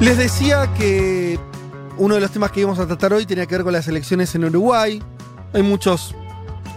Les 0.00 0.18
decía 0.18 0.72
que 0.76 1.38
uno 1.96 2.14
de 2.16 2.20
los 2.20 2.30
temas 2.30 2.50
que 2.50 2.60
íbamos 2.60 2.78
a 2.78 2.86
tratar 2.86 3.12
hoy 3.12 3.24
tenía 3.26 3.46
que 3.46 3.54
ver 3.54 3.64
con 3.64 3.72
las 3.72 3.88
elecciones 3.88 4.34
en 4.34 4.44
Uruguay. 4.44 5.02
Hay 5.52 5.62
muchos 5.62 6.14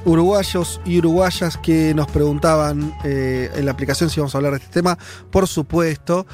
uruguayos 0.06 0.80
y 0.86 1.00
uruguayas 1.00 1.58
que 1.58 1.94
nos 1.94 2.08
preguntaban 2.08 2.96
eh, 3.04 3.50
en 3.56 3.66
la 3.66 3.72
aplicación 3.72 4.10
si 4.10 4.20
vamos 4.20 4.34
a 4.34 4.38
hablar 4.38 4.54
de 4.54 4.60
este 4.60 4.70
tema. 4.72 4.98
Por 5.32 5.48
supuesto. 5.48 6.26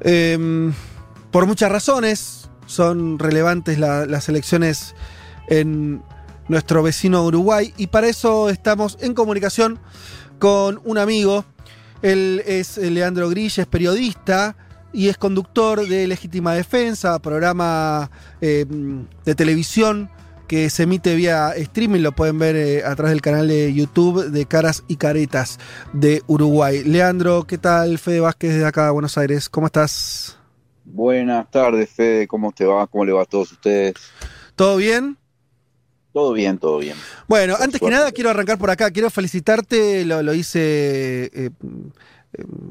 Em, 0.00 0.72
por 1.30 1.46
muchas 1.46 1.70
razones 1.70 2.48
son 2.66 3.18
relevantes 3.18 3.78
la- 3.78 4.06
las 4.06 4.28
elecciones 4.28 4.94
en 5.48 6.02
nuestro 6.48 6.82
vecino 6.82 7.24
Uruguay 7.24 7.74
y 7.76 7.88
para 7.88 8.06
eso 8.08 8.48
estamos 8.48 8.96
en 9.00 9.14
comunicación 9.14 9.78
con 10.38 10.80
un 10.84 10.96
amigo. 10.98 11.44
Él 12.02 12.42
es 12.46 12.76
Leandro 12.78 13.28
Grilla, 13.28 13.62
es 13.62 13.66
periodista 13.68 14.56
y 14.96 15.10
es 15.10 15.18
conductor 15.18 15.86
de 15.86 16.06
Legítima 16.06 16.54
Defensa, 16.54 17.18
programa 17.18 18.10
eh, 18.40 18.64
de 19.26 19.34
televisión 19.34 20.08
que 20.48 20.70
se 20.70 20.84
emite 20.84 21.14
vía 21.14 21.52
streaming, 21.54 22.00
lo 22.00 22.12
pueden 22.12 22.38
ver 22.38 22.56
eh, 22.56 22.82
a 22.82 22.96
través 22.96 23.10
del 23.12 23.20
canal 23.20 23.46
de 23.46 23.74
YouTube 23.74 24.30
de 24.30 24.46
Caras 24.46 24.84
y 24.88 24.96
Caretas 24.96 25.58
de 25.92 26.22
Uruguay. 26.26 26.82
Leandro, 26.82 27.44
¿qué 27.44 27.58
tal? 27.58 27.98
Fede 27.98 28.20
Vázquez 28.20 28.54
desde 28.54 28.64
acá, 28.64 28.90
Buenos 28.90 29.18
Aires, 29.18 29.50
¿cómo 29.50 29.66
estás? 29.66 30.38
Buenas 30.82 31.50
tardes, 31.50 31.90
Fede, 31.90 32.26
¿cómo 32.26 32.50
te 32.52 32.64
va? 32.64 32.86
¿Cómo 32.86 33.04
le 33.04 33.12
va 33.12 33.24
a 33.24 33.26
todos 33.26 33.52
ustedes? 33.52 33.96
¿Todo 34.54 34.78
bien? 34.78 35.18
Todo 36.14 36.32
bien, 36.32 36.56
todo 36.56 36.78
bien. 36.78 36.96
Bueno, 37.28 37.52
Por 37.56 37.64
antes 37.64 37.78
que 37.78 37.90
nada 37.90 38.10
quiero 38.12 38.30
arrancar 38.30 38.56
por 38.56 38.70
acá, 38.70 38.90
quiero 38.90 39.10
felicitarte, 39.10 40.06
lo, 40.06 40.22
lo 40.22 40.32
hice 40.32 41.30
eh, 41.34 41.50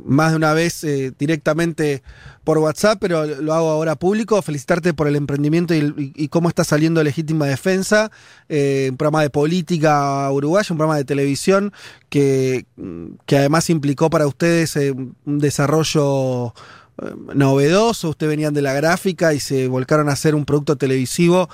más 0.06 0.32
de 0.32 0.38
una 0.38 0.54
vez 0.54 0.84
eh, 0.84 1.12
directamente 1.18 2.04
por 2.44 2.58
WhatsApp, 2.60 3.00
pero 3.02 3.26
lo 3.26 3.54
hago 3.54 3.70
ahora 3.70 3.96
público, 3.96 4.42
felicitarte 4.42 4.94
por 4.94 5.08
el 5.08 5.16
emprendimiento 5.16 5.74
y, 5.74 6.28
cómo 6.30 6.50
está 6.50 6.64
saliendo 6.64 7.04
Legítima 7.04 7.48
Defensa, 7.48 8.12
eh, 8.50 8.90
un 8.92 8.98
programa 8.98 9.24
de 9.24 9.30
política 9.30 10.30
uruguaya, 10.32 10.68
un 10.70 10.78
programa 10.78 10.98
de 10.98 11.06
televisión 11.06 11.74
que, 12.10 12.66
que 13.26 13.38
además 13.38 13.70
implicó 13.70 14.10
para 14.10 14.28
ustedes 14.28 14.76
eh, 14.76 14.92
un 14.92 15.40
desarrollo 15.40 16.54
novedoso, 17.34 18.10
ustedes 18.10 18.30
venían 18.30 18.54
de 18.54 18.62
la 18.62 18.74
gráfica 18.74 19.34
y 19.34 19.40
se 19.40 19.68
volcaron 19.68 20.08
a 20.08 20.14
hacer 20.14 20.34
un 20.34 20.46
producto 20.46 20.78
televisivo 20.78 21.50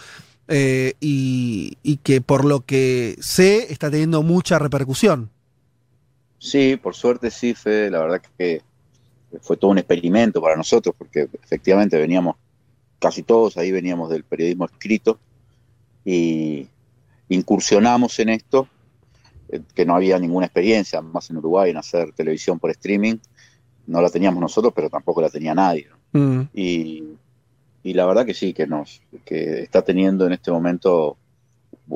y 0.48 2.00
que 2.04 2.22
por 2.22 2.46
lo 2.46 2.64
que 2.64 3.16
sé 3.22 3.72
está 3.72 3.90
teniendo 3.90 4.22
mucha 4.22 4.60
repercusión. 4.60 5.32
Sí, 6.42 6.76
por 6.76 6.96
suerte 6.96 7.30
sí, 7.30 7.54
Fede, 7.54 7.92
la 7.92 8.00
verdad 8.00 8.20
que 8.36 8.64
fue 9.42 9.58
todo 9.58 9.70
un 9.70 9.78
experimento 9.78 10.42
para 10.42 10.56
nosotros, 10.56 10.96
porque 10.98 11.30
efectivamente 11.44 12.00
veníamos, 12.00 12.36
casi 12.98 13.22
todos 13.22 13.58
ahí 13.58 13.72
veníamos 13.72 14.10
del 14.10 14.24
periodismo 14.24 14.66
escrito 14.66 15.20
y 16.04 16.68
incursionamos 17.30 18.18
en 18.18 18.30
esto, 18.30 18.68
eh, 19.50 19.62
que 19.76 19.86
no 19.86 19.96
había 19.96 20.18
ninguna 20.18 20.48
experiencia 20.48 21.00
más 21.00 21.30
en 21.30 21.38
Uruguay 21.38 21.70
en 21.70 21.78
hacer 21.78 22.12
televisión 22.14 22.58
por 22.58 22.72
streaming, 22.72 23.18
no 23.86 24.02
la 24.02 24.10
teníamos 24.10 24.42
nosotros, 24.42 24.74
pero 24.76 24.90
tampoco 24.90 25.22
la 25.22 25.30
tenía 25.30 25.54
nadie. 25.54 25.90
¿no? 25.92 26.20
Mm. 26.20 26.50
y, 26.56 27.04
y 27.84 27.94
la 27.94 28.08
verdad 28.08 28.26
que 28.26 28.34
sí, 28.34 28.52
que 28.52 28.66
nos 28.66 29.04
que 29.26 29.62
está 29.62 29.84
teniendo 29.84 30.26
en 30.26 30.34
este 30.34 30.50
momento 30.50 31.18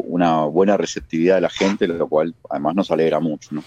una 0.02 0.44
buena 0.46 0.78
receptividad 0.78 1.36
de 1.36 1.42
la 1.42 1.50
gente, 1.50 1.88
lo 1.88 2.08
cual 2.08 2.36
además 2.50 2.76
nos 2.76 2.92
alegra 2.92 3.20
mucho. 3.20 3.50
¿no? 3.52 3.64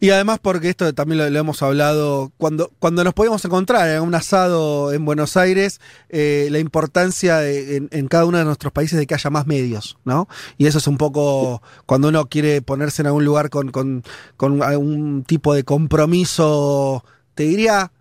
Y 0.00 0.10
además 0.10 0.38
porque 0.40 0.68
esto 0.68 0.92
también 0.94 1.32
lo, 1.32 1.38
hemos 1.38 1.62
hablado 1.62 2.32
cuando, 2.38 2.70
cuando 2.78 3.04
nos 3.04 3.14
podíamos 3.14 3.44
encontrar 3.44 3.88
en 3.88 4.02
un 4.02 4.14
asado 4.14 4.92
en 4.92 5.04
Buenos 5.04 5.36
Aires, 5.36 5.80
eh, 6.08 6.48
la 6.50 6.58
importancia 6.58 7.38
de- 7.38 7.88
en, 7.90 8.08
cada 8.08 8.24
uno 8.24 8.38
de 8.38 8.44
nuestros 8.44 8.72
países 8.72 8.98
de 8.98 9.06
que 9.06 9.14
haya 9.14 9.30
más 9.30 9.46
medios, 9.46 9.98
¿no? 10.04 10.28
Y 10.58 10.66
eso 10.66 10.78
es 10.78 10.86
un 10.86 10.96
poco 10.98 11.62
cuando 11.86 12.08
uno 12.08 12.26
quiere 12.26 12.62
ponerse 12.62 13.02
en 13.02 13.06
algún 13.06 13.24
lugar 13.24 13.50
con, 13.50 13.70
con 13.70 14.62
algún 14.62 15.24
tipo 15.24 15.54
de 15.54 15.64
compromiso, 15.64 17.04
te 17.34 17.44
diría 17.44 17.92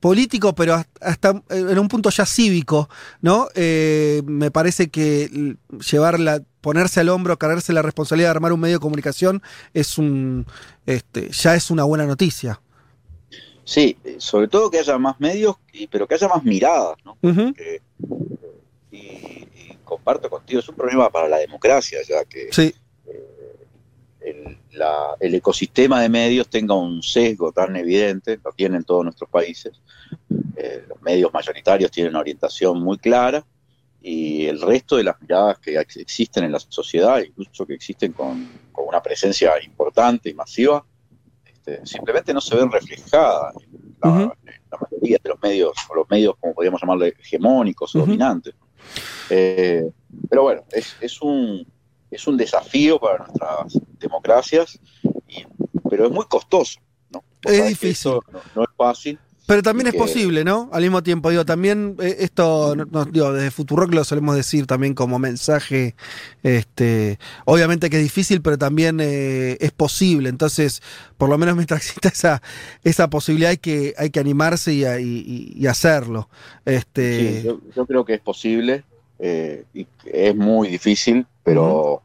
político, 0.00 0.54
pero 0.54 0.74
hasta- 0.74 1.00
hasta 1.00 1.42
en 1.50 1.78
un 1.78 1.88
punto 1.88 2.10
ya 2.10 2.24
cívico, 2.26 2.88
¿no? 3.20 3.48
Eh, 3.54 4.22
me 4.26 4.50
parece 4.50 4.88
que 4.90 5.24
l- 5.24 5.56
llevarla, 5.90 6.42
ponerse 6.60 7.00
al 7.00 7.08
hombro, 7.10 7.38
cargarse 7.38 7.72
la 7.72 7.82
responsabilidad 7.82 8.28
de 8.28 8.36
armar 8.36 8.52
un 8.52 8.60
medio 8.60 8.76
de 8.76 8.80
comunicación 8.80 9.42
es 9.74 9.98
un, 9.98 10.46
este, 10.86 11.28
ya 11.30 11.54
es 11.54 11.70
una 11.70 11.84
buena 11.84 12.06
noticia. 12.06 12.60
Sí, 13.64 13.96
eh, 14.04 14.16
sobre 14.18 14.48
todo 14.48 14.70
que 14.70 14.78
haya 14.80 14.98
más 14.98 15.20
medios, 15.20 15.56
y- 15.72 15.86
pero 15.86 16.08
que 16.08 16.14
haya 16.14 16.28
más 16.28 16.42
miradas. 16.42 16.96
¿no? 17.04 17.16
Que- 17.54 17.82
y, 18.90 18.96
y 18.98 19.78
comparto 19.84 20.28
contigo, 20.28 20.60
es 20.60 20.68
un 20.68 20.74
problema 20.74 21.08
para 21.10 21.28
la 21.28 21.36
democracia, 21.38 21.98
ya 22.08 22.24
que 22.24 22.48
Sí, 22.52 22.74
el, 24.20 24.58
la- 24.72 25.16
el 25.20 25.34
ecosistema 25.34 26.00
de 26.02 26.08
medios 26.08 26.48
tenga 26.48 26.74
un 26.74 27.02
sesgo 27.02 27.52
tan 27.52 27.74
evidente, 27.76 28.38
lo 28.44 28.52
tienen 28.52 28.84
todos 28.84 29.04
nuestros 29.04 29.28
países. 29.30 29.80
Eh, 30.56 30.84
los 30.88 31.00
medios 31.02 31.32
mayoritarios 31.32 31.90
tienen 31.90 32.10
una 32.12 32.20
orientación 32.20 32.80
muy 32.82 32.98
clara 32.98 33.44
y 34.02 34.46
el 34.46 34.60
resto 34.60 34.96
de 34.96 35.04
las 35.04 35.20
miradas 35.20 35.58
que 35.58 35.78
ex- 35.78 35.96
existen 35.96 36.44
en 36.44 36.52
la 36.52 36.60
sociedad, 36.60 37.20
incluso 37.20 37.66
que 37.66 37.74
existen 37.74 38.12
con, 38.12 38.48
con 38.72 38.86
una 38.88 39.02
presencia 39.02 39.52
importante 39.62 40.30
y 40.30 40.34
masiva, 40.34 40.84
este, 41.46 41.84
simplemente 41.86 42.32
no 42.32 42.40
se 42.40 42.56
ven 42.56 42.70
reflejadas 42.70 43.54
en 43.62 43.96
la, 44.02 44.08
Ujú. 44.10 44.20
en 44.46 44.54
la 44.70 44.78
mayoría 44.78 45.18
de 45.22 45.28
los 45.28 45.42
medios, 45.42 45.72
o 45.90 45.94
los 45.94 46.08
medios, 46.10 46.34
como 46.40 46.54
podríamos 46.54 46.80
llamarle, 46.80 47.14
hegemónicos 47.18 47.94
o 47.94 47.98
dominantes. 48.00 48.54
Eh, 49.28 49.90
pero 50.28 50.42
bueno, 50.42 50.64
es, 50.72 50.96
es 51.00 51.20
un, 51.22 51.66
es 52.10 52.26
un 52.26 52.36
desafío 52.36 52.98
para 52.98 53.18
nuestras 53.24 53.78
democracias, 53.98 54.78
y- 55.28 55.44
pero 55.88 56.06
es 56.06 56.12
muy 56.12 56.24
costoso. 56.26 56.80
¿no? 57.12 57.22
Es 57.44 57.66
difícil. 57.66 58.12
No, 58.32 58.40
no 58.54 58.62
es 58.62 58.68
fácil. 58.76 59.18
pero 59.46 59.62
también 59.62 59.88
es 59.88 59.94
que- 59.94 59.98
posible, 59.98 60.44
¿no? 60.44 60.70
Al 60.72 60.82
mismo 60.82 61.02
tiempo, 61.02 61.28
digo, 61.28 61.44
también 61.44 61.96
eh, 62.00 62.18
esto, 62.20 62.76
no- 62.76 63.04
digo, 63.06 63.32
desde 63.32 63.50
Futurock 63.50 63.92
lo 63.92 64.04
solemos 64.04 64.36
decir 64.36 64.64
también 64.68 64.94
como 64.94 65.18
mensaje, 65.18 65.96
este, 66.44 67.18
obviamente 67.46 67.90
que 67.90 67.96
es 67.96 68.02
difícil, 68.04 68.42
pero 68.42 68.58
también 68.58 68.98
eh, 69.00 69.56
es 69.60 69.72
posible. 69.72 70.28
Entonces, 70.28 70.82
por 71.18 71.28
lo 71.28 71.36
menos 71.38 71.56
mientras 71.56 71.80
exista 72.00 72.08
esa, 72.10 72.42
esa 72.84 73.10
posibilidad 73.10 73.50
hay 73.50 73.56
que, 73.58 73.94
hay 73.98 74.10
que 74.10 74.20
animarse 74.20 74.72
y, 74.72 74.84
y- 74.84 75.52
y- 75.56 75.66
hacerlo. 75.66 76.28
Este, 76.64 77.40
Sí, 77.40 77.46
yo, 77.46 77.60
yo 77.74 77.86
creo 77.86 78.04
que 78.04 78.14
es 78.14 78.20
posible 78.20 78.84
eh, 79.18 79.64
y 79.74 79.86
es 80.06 80.34
muy 80.36 80.68
difícil, 80.68 81.26
pero, 81.50 82.02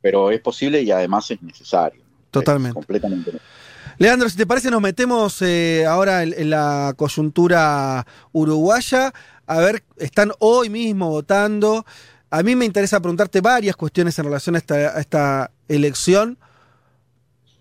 pero 0.00 0.30
es 0.30 0.40
posible 0.40 0.82
y 0.82 0.90
además 0.90 1.30
es 1.30 1.42
necesario. 1.42 2.02
Totalmente. 2.30 2.70
Es 2.70 2.74
completamente 2.74 3.32
necesario. 3.32 3.54
Leandro, 3.98 4.28
si 4.28 4.36
te 4.36 4.46
parece, 4.46 4.70
nos 4.70 4.80
metemos 4.80 5.40
eh, 5.42 5.84
ahora 5.86 6.22
en, 6.22 6.34
en 6.36 6.50
la 6.50 6.94
coyuntura 6.96 8.04
uruguaya. 8.32 9.12
A 9.46 9.58
ver, 9.58 9.84
están 9.98 10.32
hoy 10.38 10.68
mismo 10.68 11.10
votando. 11.10 11.84
A 12.30 12.42
mí 12.42 12.56
me 12.56 12.64
interesa 12.64 12.98
preguntarte 12.98 13.40
varias 13.40 13.76
cuestiones 13.76 14.18
en 14.18 14.24
relación 14.24 14.56
a 14.56 14.58
esta, 14.58 14.74
a 14.74 15.00
esta 15.00 15.50
elección, 15.68 16.38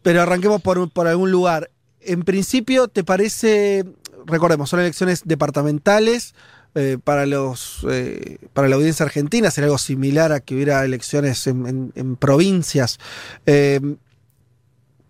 pero 0.01 0.21
arranquemos 0.21 0.61
por, 0.61 0.89
por 0.89 1.07
algún 1.07 1.29
lugar. 1.29 1.69
En 2.01 2.23
principio, 2.23 2.87
¿te 2.87 3.03
parece, 3.03 3.85
recordemos, 4.25 4.69
son 4.69 4.79
elecciones 4.79 5.21
departamentales 5.25 6.33
eh, 6.75 6.97
para, 7.03 7.25
los, 7.25 7.85
eh, 7.89 8.37
para 8.53 8.67
la 8.67 8.75
audiencia 8.75 9.05
argentina, 9.05 9.51
sería 9.51 9.67
algo 9.67 9.77
similar 9.77 10.31
a 10.31 10.39
que 10.39 10.55
hubiera 10.55 10.83
elecciones 10.83 11.45
en, 11.47 11.91
en- 11.95 12.15
provincias. 12.15 12.99
Eh, 13.45 13.79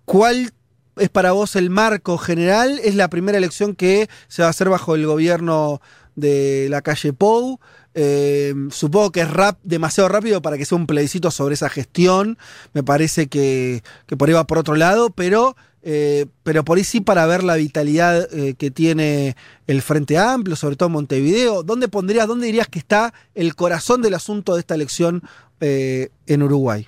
¿Cuál 0.06 0.52
es 0.98 1.10
para 1.10 1.32
vos 1.32 1.56
el 1.56 1.70
marco 1.70 2.18
general? 2.18 2.80
¿Es 2.84 2.96
la 2.96 3.10
primera 3.10 3.38
elección 3.38 3.76
que 3.76 4.10
se 4.28 4.42
va 4.42 4.48
a 4.48 4.52
hacer 4.52 4.70
bajo 4.70 4.96
el 4.96 5.06
gobierno 5.06 5.82
de 6.16 6.68
la 6.70 6.82
calle 6.82 7.14
Pou? 7.14 7.60
Eh, 7.96 8.54
supongo 8.72 9.12
que 9.12 9.22
es 9.22 9.30
rap, 9.30 9.60
demasiado 9.64 10.10
rápido 10.10 10.42
para 10.42 10.58
que 10.58 10.66
sea 10.66 10.78
un 10.78 10.88
plebiscito 10.88 11.32
sobre 11.32 11.54
esa 11.54 11.70
gestión. 11.70 12.38
Me 12.74 12.84
parece 12.84 13.28
que, 13.28 13.84
que 14.08 14.18
por 14.18 14.28
ahí 14.28 14.34
va 14.34 14.46
por 14.48 14.58
otro 14.58 14.76
lado, 14.76 15.10
pero, 15.12 15.56
eh, 15.86 16.28
pero 16.44 16.64
por 16.64 16.78
ahí 16.78 16.86
sí 16.86 17.02
para 17.02 17.26
ver 17.26 17.44
la 17.44 17.56
vitalidad 17.56 18.34
eh, 18.34 18.56
que 18.56 18.72
tiene 18.72 19.36
el 19.68 19.82
Frente 19.82 20.18
Amplio, 20.18 20.56
sobre 20.56 20.78
todo 20.78 20.88
Montevideo. 20.90 21.64
¿Dónde 21.64 21.90
pondrías, 21.90 22.28
dónde 22.28 22.46
dirías 22.46 22.70
que 22.70 22.80
está 22.80 23.14
el 23.36 23.54
corazón 23.56 24.02
del 24.02 24.14
asunto 24.14 24.54
de 24.54 24.62
esta 24.62 24.76
elección 24.76 25.24
eh, 25.60 26.10
en 26.26 26.44
Uruguay? 26.44 26.88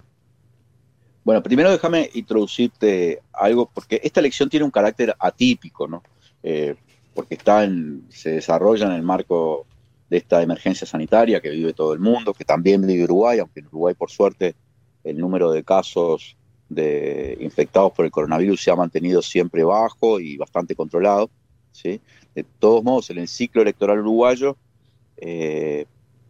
Bueno, 1.25 1.43
primero 1.43 1.71
déjame 1.71 2.09
introducirte 2.13 3.21
algo, 3.33 3.69
porque 3.73 3.99
esta 4.01 4.21
elección 4.21 4.49
tiene 4.49 4.63
un 4.63 4.71
carácter 4.71 5.13
atípico, 5.19 5.87
¿no? 5.87 6.03
Porque 7.15 7.33
está 7.33 7.63
en, 7.63 8.05
se 8.09 8.29
desarrolla 8.29 8.85
en 8.85 8.91
el 8.91 9.01
marco 9.01 9.65
de 10.09 10.17
esta 10.17 10.43
emergencia 10.43 10.85
sanitaria 10.85 11.41
que 11.41 11.49
vive 11.49 11.73
todo 11.73 11.93
el 11.93 11.99
mundo, 11.99 12.33
que 12.33 12.45
también 12.45 12.85
vive 12.85 13.05
Uruguay, 13.05 13.39
aunque 13.39 13.61
en 13.61 13.67
Uruguay, 13.67 13.95
por 13.95 14.11
suerte, 14.11 14.55
el 15.03 15.17
número 15.17 15.51
de 15.51 15.63
casos 15.63 16.37
de 16.69 17.37
infectados 17.41 17.91
por 17.93 18.05
el 18.05 18.11
coronavirus 18.11 18.61
se 18.61 18.71
ha 18.71 18.75
mantenido 18.75 19.21
siempre 19.21 19.63
bajo 19.63 20.19
y 20.19 20.37
bastante 20.37 20.75
controlado. 20.75 21.29
¿sí? 21.71 22.01
De 22.33 22.43
todos 22.43 22.83
modos, 22.83 23.09
en 23.09 23.19
el 23.19 23.27
ciclo 23.27 23.61
electoral 23.61 23.99
uruguayo 23.99 24.57
eh, 25.17 25.85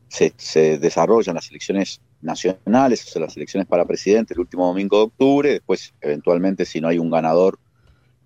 se, 0.08 0.78
desarrollan 0.78 1.36
las 1.36 1.50
elecciones 1.50 2.02
nacionales, 2.22 3.06
o 3.06 3.10
sea, 3.10 3.22
las 3.22 3.38
elecciones 3.38 3.68
para 3.68 3.86
presidente 3.86 4.34
el 4.34 4.40
último 4.40 4.68
domingo 4.68 4.98
de 4.98 5.04
octubre, 5.04 5.50
después 5.52 5.94
eventualmente 6.02 6.66
si 6.66 6.82
no 6.82 6.88
hay 6.88 6.98
un 6.98 7.10
ganador 7.10 7.60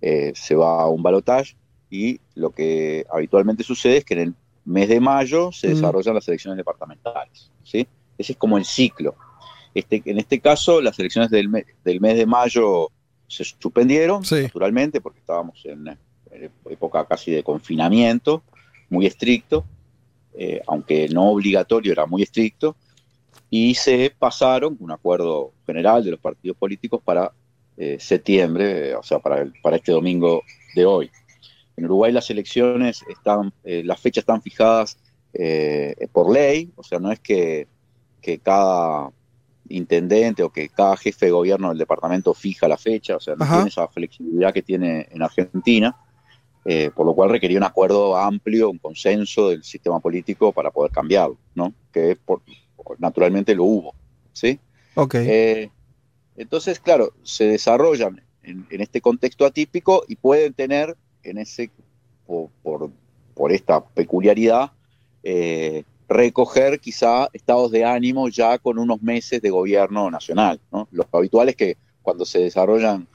eh, 0.02 0.32
se 0.36 0.56
va 0.56 0.82
a 0.82 0.88
un 0.88 1.04
balotaje 1.04 1.56
y 1.90 2.20
lo 2.36 2.52
que 2.52 3.06
habitualmente 3.12 3.64
sucede 3.64 3.98
es 3.98 4.06
que 4.06 4.14
en 4.14 4.20
el 4.20 4.36
mes 4.66 4.88
de 4.88 5.00
mayo 5.00 5.52
se 5.52 5.70
desarrollan 5.70 6.16
las 6.16 6.28
elecciones 6.28 6.58
departamentales. 6.58 7.52
¿sí? 7.64 7.88
Ese 8.18 8.34
es 8.34 8.38
como 8.38 8.58
el 8.58 8.66
ciclo. 8.66 9.16
Este, 9.74 10.02
en 10.06 10.18
este 10.18 10.40
caso, 10.40 10.82
las 10.82 10.98
elecciones 11.00 11.30
del, 11.30 11.50
del 11.84 12.02
mes 12.02 12.18
de 12.18 12.26
mayo 12.26 12.90
se 13.28 13.44
suspendieron, 13.44 14.24
naturalmente, 14.30 15.02
porque 15.02 15.20
estábamos 15.20 15.64
en, 15.66 15.98
época 16.70 17.06
casi 17.06 17.32
de 17.32 17.44
confinamiento, 17.44 18.44
muy 18.90 19.06
estricto, 19.06 19.66
eh, 20.34 20.62
aunque 20.68 21.08
no 21.10 21.30
obligatorio, 21.30 21.92
era 21.92 22.06
muy 22.06 22.24
estricto, 22.24 22.76
y 23.50 23.76
se 23.76 24.14
pasaron 24.18 24.78
un 24.80 24.92
acuerdo 24.92 25.54
general 25.66 26.04
de 26.04 26.12
los 26.12 26.20
partidos 26.20 26.58
políticos 26.58 27.02
para 27.04 27.32
eh, 27.78 27.98
septiembre, 28.00 28.96
o 28.96 29.04
sea, 29.04 29.20
para, 29.20 29.52
para 29.62 29.78
este 29.78 29.92
domingo 29.92 30.44
de 30.76 30.86
hoy. 30.86 31.12
En 31.78 31.86
Uruguay 31.86 32.12
las 32.12 32.30
elecciones 32.30 33.04
están, 33.10 33.54
eh, 33.64 33.84
las 33.86 34.00
fechas 34.00 34.24
están 34.24 34.42
fijadas 34.42 34.98
por 36.12 36.34
ley, 36.34 36.72
o 36.76 36.82
sea, 36.84 36.98
no 36.98 37.12
es 37.12 37.20
que, 37.20 37.68
que 38.20 38.40
cada 38.40 39.12
intendente 39.70 40.44
o 40.44 40.50
que 40.50 40.70
cada 40.70 40.98
jefe 40.98 41.28
de 41.28 41.32
gobierno 41.32 41.70
del 41.70 41.78
departamento 41.78 42.34
fija 42.34 42.68
la 42.68 42.78
fecha, 42.78 43.16
o 43.16 43.20
sea, 43.20 43.36
no 43.36 43.46
tiene 43.46 43.70
esa 43.70 43.88
flexibilidad 43.88 44.54
que 44.54 44.62
tiene 44.62 45.08
en 45.12 45.22
Argentina, 45.22 45.96
eh, 46.66 46.92
por 46.94 47.06
lo 47.06 47.14
cual 47.14 47.30
requería 47.30 47.58
un 47.58 47.64
acuerdo 47.64 48.18
amplio, 48.18 48.70
un 48.70 48.78
consenso 48.78 49.50
del 49.50 49.64
sistema 49.64 50.00
político 50.00 50.52
para 50.52 50.72
poder 50.72 50.92
cambiarlo, 50.92 51.38
¿no? 51.56 51.74
Que 51.92 52.18
por, 52.24 52.42
naturalmente 52.98 53.56
lo 53.56 53.64
hubo, 53.64 53.96
¿sí? 54.34 54.60
Ok. 54.96 55.16
Eh, 55.16 55.70
entonces, 56.36 56.80
claro, 56.80 57.14
se 57.24 57.46
desarrollan 57.46 58.22
en, 58.44 58.66
este 58.70 59.02
contexto 59.02 59.46
atípico 59.46 60.04
y 60.08 60.16
pueden 60.16 60.54
tener 60.54 60.96
en 61.24 61.38
ese, 61.38 61.72
por, 62.26 62.50
por, 63.34 63.52
esta 63.52 63.84
peculiaridad, 63.84 64.72
eh, 65.24 65.84
recoger 66.10 66.80
quizá 66.80 67.30
estados 67.34 67.72
de 67.72 67.86
ánimo 67.86 68.28
ya 68.30 68.58
con 68.58 68.80
unos 68.80 69.02
meses 69.02 69.42
de 69.42 69.50
gobierno 69.52 70.10
nacional. 70.10 70.60
¿no? 70.72 70.88
Lo 70.92 71.08
habitual 71.12 71.50
es 71.50 71.56
que 71.56 71.78
cuando 72.02 72.26
se 72.26 72.40
desarrollan, 72.40 73.08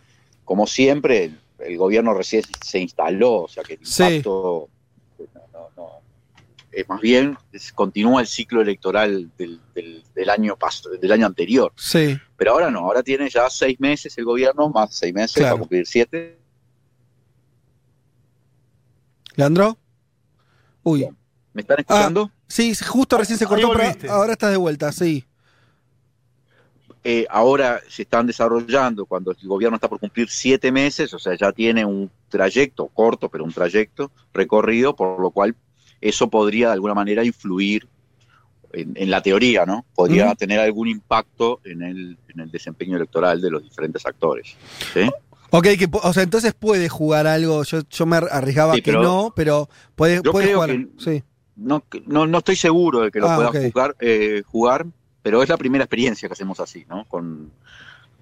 como 0.44 0.66
siempre, 0.66 1.32
el, 1.58 1.76
gobierno 1.76 2.14
recién 2.14 2.44
se 2.62 2.78
instaló, 2.78 3.42
o 3.42 3.48
sea 3.48 3.64
que 3.64 3.74
el 3.74 3.80
impacto 3.80 4.68
es 6.70 6.88
más 6.88 7.00
bien 7.00 7.36
continúa 7.74 8.20
el 8.20 8.26
ciclo 8.26 8.60
electoral 8.60 9.30
del, 9.38 9.60
año 10.28 10.56
del 11.00 11.12
año 11.12 11.26
anterior. 11.26 11.72
Sí. 11.76 12.18
Pero 12.36 12.52
ahora 12.52 12.70
no, 12.70 12.80
ahora 12.80 13.02
tiene 13.02 13.28
ya 13.30 13.48
seis 13.48 13.78
meses 13.80 14.16
el 14.18 14.24
gobierno, 14.24 14.68
más 14.70 14.94
seis 14.94 15.14
meses 15.14 15.42
para 15.42 15.56
cumplir 15.56 15.86
siete. 15.86 16.38
¿Leandro? 19.36 19.78
Uy. 20.82 21.08
¿Me 21.54 21.62
están 21.62 21.78
escuchando? 21.78 22.30
Ah, 22.32 22.44
sí, 22.48 22.74
justo 22.74 23.16
recién 23.16 23.38
se 23.38 23.46
cortó, 23.46 23.72
pero 23.72 24.12
ahora 24.12 24.32
estás 24.32 24.50
de 24.50 24.56
vuelta, 24.56 24.90
sí. 24.92 25.24
Eh, 27.04 27.26
ahora 27.30 27.80
se 27.88 28.02
están 28.02 28.26
desarrollando, 28.26 29.06
cuando 29.06 29.30
el 29.30 29.48
gobierno 29.48 29.76
está 29.76 29.88
por 29.88 30.00
cumplir 30.00 30.28
siete 30.28 30.72
meses, 30.72 31.14
o 31.14 31.18
sea, 31.18 31.36
ya 31.36 31.52
tiene 31.52 31.84
un 31.84 32.10
trayecto, 32.28 32.88
corto, 32.88 33.28
pero 33.28 33.44
un 33.44 33.52
trayecto 33.52 34.10
recorrido, 34.32 34.96
por 34.96 35.20
lo 35.20 35.30
cual 35.30 35.54
eso 36.00 36.28
podría 36.28 36.68
de 36.68 36.72
alguna 36.72 36.94
manera 36.94 37.24
influir 37.24 37.86
en, 38.72 39.10
la 39.10 39.22
teoría, 39.22 39.64
¿no? 39.64 39.84
Podría 39.94 40.34
tener 40.34 40.58
algún 40.58 40.88
impacto 40.88 41.60
en 41.64 41.82
el, 41.82 42.18
en 42.28 42.40
el 42.40 42.50
desempeño 42.50 42.96
electoral 42.96 43.40
de 43.40 43.50
los 43.50 43.62
diferentes 43.62 44.04
actores. 44.04 44.56
¿sí? 44.92 45.08
Ok, 45.50 45.64
que, 45.78 45.88
o 45.92 46.12
sea, 46.12 46.24
entonces 46.24 46.54
puede 46.54 46.88
jugar 46.88 47.28
algo. 47.28 47.62
Yo, 47.62 47.82
yo 47.88 48.06
me 48.06 48.16
arriesgaba 48.16 48.74
que 48.80 48.90
no, 48.90 49.32
pero 49.36 49.68
puede, 49.94 50.20
puede 50.22 50.54
jugar. 50.54 50.70
sí 50.98 51.22
no, 51.56 51.84
no, 52.06 52.38
estoy 52.38 52.56
seguro 52.56 53.00
de 53.02 53.10
que 53.10 53.20
lo 53.20 53.28
ah, 53.28 53.36
pueda 53.36 53.70
jugar, 53.70 53.96
eh, 54.00 54.42
jugar, 54.46 54.86
pero 55.22 55.42
es 55.42 55.48
la 55.48 55.56
primera 55.56 55.84
experiencia 55.84 56.28
que 56.28 56.32
hacemos 56.32 56.60
así, 56.60 56.84
¿no? 56.88 57.04
Con, 57.06 57.50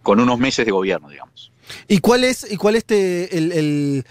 con 0.02 0.20
unos 0.20 0.38
meses 0.38 0.66
de 0.66 0.72
gobierno, 0.72 1.08
digamos. 1.08 1.52
¿Y 1.88 1.98
cuál 1.98 2.24
es, 2.24 2.50
y 2.50 2.56
cuál 2.56 2.76
este, 2.76 3.36
el, 3.36 3.52
el, 3.52 4.04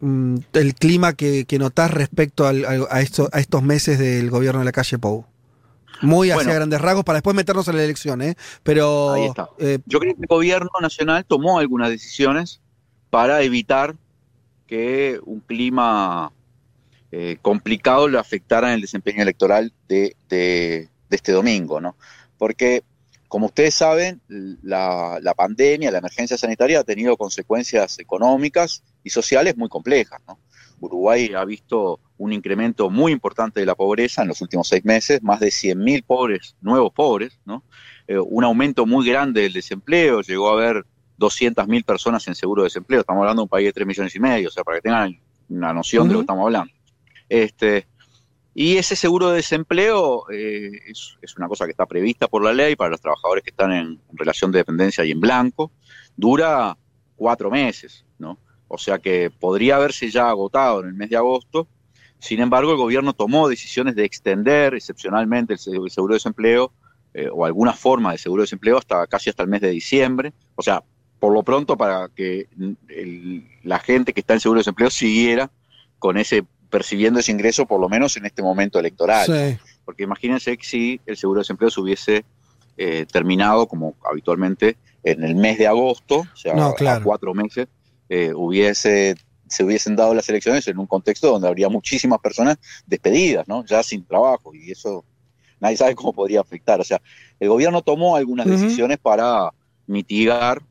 mm, 0.00 0.36
el 0.52 0.74
clima 0.74 1.14
que, 1.14 1.46
que 1.46 1.58
notás 1.58 1.90
respecto 1.90 2.46
al, 2.46 2.64
a, 2.90 3.00
esto, 3.00 3.28
a 3.32 3.40
estos 3.40 3.62
meses 3.62 3.98
del 3.98 4.30
gobierno 4.30 4.60
de 4.60 4.64
la 4.66 4.72
calle 4.72 4.98
Pou? 4.98 5.24
Muy 6.02 6.30
hacia 6.30 6.52
grandes 6.52 6.80
rasgos 6.80 7.04
para 7.04 7.16
después 7.16 7.34
meternos 7.34 7.68
en 7.68 7.76
la 7.76 7.84
elección, 7.84 8.20
¿eh? 8.20 8.36
Pero. 8.62 9.12
Ahí 9.12 9.24
está. 9.24 9.48
Eh, 9.58 9.78
Yo 9.86 9.98
creo 9.98 10.14
que 10.14 10.20
el 10.20 10.26
gobierno 10.26 10.70
nacional 10.80 11.24
tomó 11.24 11.58
algunas 11.58 11.88
decisiones 11.88 12.60
para 13.08 13.40
evitar 13.40 13.96
que 14.66 15.20
un 15.24 15.40
clima 15.40 16.32
eh, 17.18 17.38
complicado 17.40 18.08
lo 18.08 18.20
afectara 18.20 18.68
en 18.68 18.74
el 18.74 18.82
desempeño 18.82 19.22
electoral 19.22 19.72
de, 19.88 20.14
este 21.08 21.32
domingo, 21.32 21.80
¿no? 21.80 21.96
Porque, 22.36 22.82
como 23.26 23.46
ustedes 23.46 23.72
saben, 23.72 24.20
la, 24.28 25.32
pandemia, 25.34 25.90
la 25.90 25.96
emergencia 25.96 26.36
sanitaria 26.36 26.80
ha 26.80 26.84
tenido 26.84 27.16
consecuencias 27.16 27.98
económicas 28.00 28.82
y 29.02 29.08
sociales 29.08 29.56
muy 29.56 29.70
complejas, 29.70 30.20
¿no? 30.28 30.38
Uruguay 30.78 31.32
ha 31.34 31.46
visto 31.46 32.00
un 32.18 32.34
incremento 32.34 32.90
muy 32.90 33.12
importante 33.12 33.60
de 33.60 33.66
la 33.66 33.74
pobreza 33.74 34.20
en 34.20 34.28
los 34.28 34.42
últimos 34.42 34.68
seis 34.68 34.84
meses, 34.84 35.22
más 35.22 35.40
de 35.40 35.48
100.000 35.48 36.04
pobres, 36.04 36.54
nuevos 36.60 36.92
pobres, 36.92 37.40
¿no? 37.46 37.64
Eh, 38.08 38.18
un 38.18 38.44
aumento 38.44 38.84
muy 38.84 39.08
grande 39.08 39.40
del 39.40 39.54
desempleo, 39.54 40.20
llegó 40.20 40.50
a 40.50 40.52
haber 40.52 40.84
200.000 41.18 41.82
personas 41.82 42.28
en 42.28 42.34
seguro 42.34 42.60
de 42.60 42.66
desempleo, 42.66 43.00
estamos 43.00 43.22
hablando 43.22 43.40
de 43.40 43.44
un 43.44 43.48
país 43.48 43.68
de 43.68 43.72
3 43.72 43.86
millones 43.86 44.14
y 44.14 44.20
medio, 44.20 44.48
o 44.48 44.52
sea, 44.52 44.64
para 44.64 44.76
que 44.76 44.82
tengan 44.82 45.18
una 45.48 45.72
noción 45.72 46.08
de 46.08 46.12
lo 46.12 46.20
que 46.20 46.24
estamos 46.24 46.44
hablando. 46.44 46.75
Este, 47.28 47.86
y 48.58 48.78
ese 48.78 48.96
seguro 48.96 49.28
de 49.28 49.36
desempleo 49.36 50.24
eh, 50.30 50.70
es, 50.88 51.36
una 51.36 51.46
cosa 51.46 51.66
que 51.66 51.72
está 51.72 51.84
prevista 51.84 52.26
por 52.26 52.42
la 52.42 52.54
ley 52.54 52.74
para 52.74 52.88
los 52.88 53.02
trabajadores 53.02 53.44
que 53.44 53.50
están 53.50 53.70
en, 53.70 54.00
relación 54.14 54.50
de 54.50 54.60
dependencia 54.60 55.04
y 55.04 55.10
en 55.10 55.20
blanco. 55.20 55.72
Dura 56.16 56.74
cuatro 57.16 57.50
meses, 57.50 58.06
¿no? 58.18 58.38
O 58.68 58.78
sea 58.78 58.98
que 58.98 59.30
podría 59.30 59.76
haberse 59.76 60.10
ya 60.10 60.30
agotado 60.30 60.80
en 60.80 60.86
el 60.86 60.94
mes 60.94 61.10
de 61.10 61.18
agosto. 61.18 61.68
Sin 62.18 62.40
embargo, 62.40 62.72
el 62.72 62.78
gobierno 62.78 63.12
tomó 63.12 63.46
decisiones 63.46 63.94
de 63.94 64.04
extender 64.04 64.74
excepcionalmente 64.74 65.52
el 65.52 65.58
seguro 65.58 66.14
de 66.14 66.16
desempleo 66.16 66.72
eh, 67.12 67.28
o 67.30 67.44
alguna 67.44 67.74
forma 67.74 68.12
de 68.12 68.18
seguro 68.18 68.40
de 68.40 68.44
desempleo 68.44 68.78
hasta 68.78 69.06
casi 69.06 69.28
hasta 69.28 69.42
el 69.42 69.50
mes 69.50 69.60
de 69.60 69.68
diciembre. 69.68 70.32
O 70.54 70.62
sea, 70.62 70.82
por 71.18 71.34
lo 71.34 71.42
pronto 71.42 71.76
para 71.76 72.08
que 72.08 72.48
la 73.62 73.78
gente 73.80 74.14
que 74.14 74.20
está 74.20 74.32
en 74.32 74.40
seguro 74.40 74.58
de 74.58 74.60
desempleo 74.60 74.88
siguiera 74.88 75.50
con 75.98 76.16
ese 76.16 76.46
percibiendo 76.70 77.20
ese 77.20 77.32
ingreso 77.32 77.66
por 77.66 77.80
lo 77.80 77.88
menos 77.88 78.16
en 78.16 78.26
este 78.26 78.42
momento 78.42 78.78
electoral. 78.78 79.58
Porque 79.84 80.02
imagínense 80.02 80.56
que 80.56 80.64
si 80.64 81.00
el 81.06 81.16
seguro 81.16 81.38
de 81.38 81.42
desempleo 81.42 81.70
se 81.70 81.80
hubiese 81.80 82.24
eh, 82.76 83.06
terminado 83.10 83.66
como 83.66 83.94
habitualmente 84.04 84.76
en 85.02 85.22
el 85.24 85.34
mes 85.34 85.58
de 85.58 85.66
agosto, 85.66 86.18
o 86.18 86.36
sea, 86.36 86.52
a 86.54 87.02
cuatro 87.02 87.32
meses, 87.32 87.68
eh, 88.08 88.32
hubiese 88.34 89.16
se 89.48 89.62
hubiesen 89.62 89.94
dado 89.94 90.12
las 90.12 90.28
elecciones 90.28 90.66
en 90.66 90.76
un 90.76 90.88
contexto 90.88 91.30
donde 91.30 91.46
habría 91.46 91.68
muchísimas 91.68 92.18
personas 92.18 92.58
despedidas, 92.84 93.46
¿no? 93.46 93.64
Ya 93.64 93.80
sin 93.84 94.04
trabajo, 94.04 94.52
y 94.52 94.72
eso 94.72 95.04
nadie 95.60 95.76
sabe 95.76 95.94
cómo 95.94 96.12
podría 96.12 96.40
afectar. 96.40 96.80
O 96.80 96.84
sea, 96.84 97.00
el 97.38 97.48
gobierno 97.48 97.80
tomó 97.80 98.16
algunas 98.16 98.46
decisiones 98.46 98.98
para 98.98 99.50
mitigar 99.86 100.62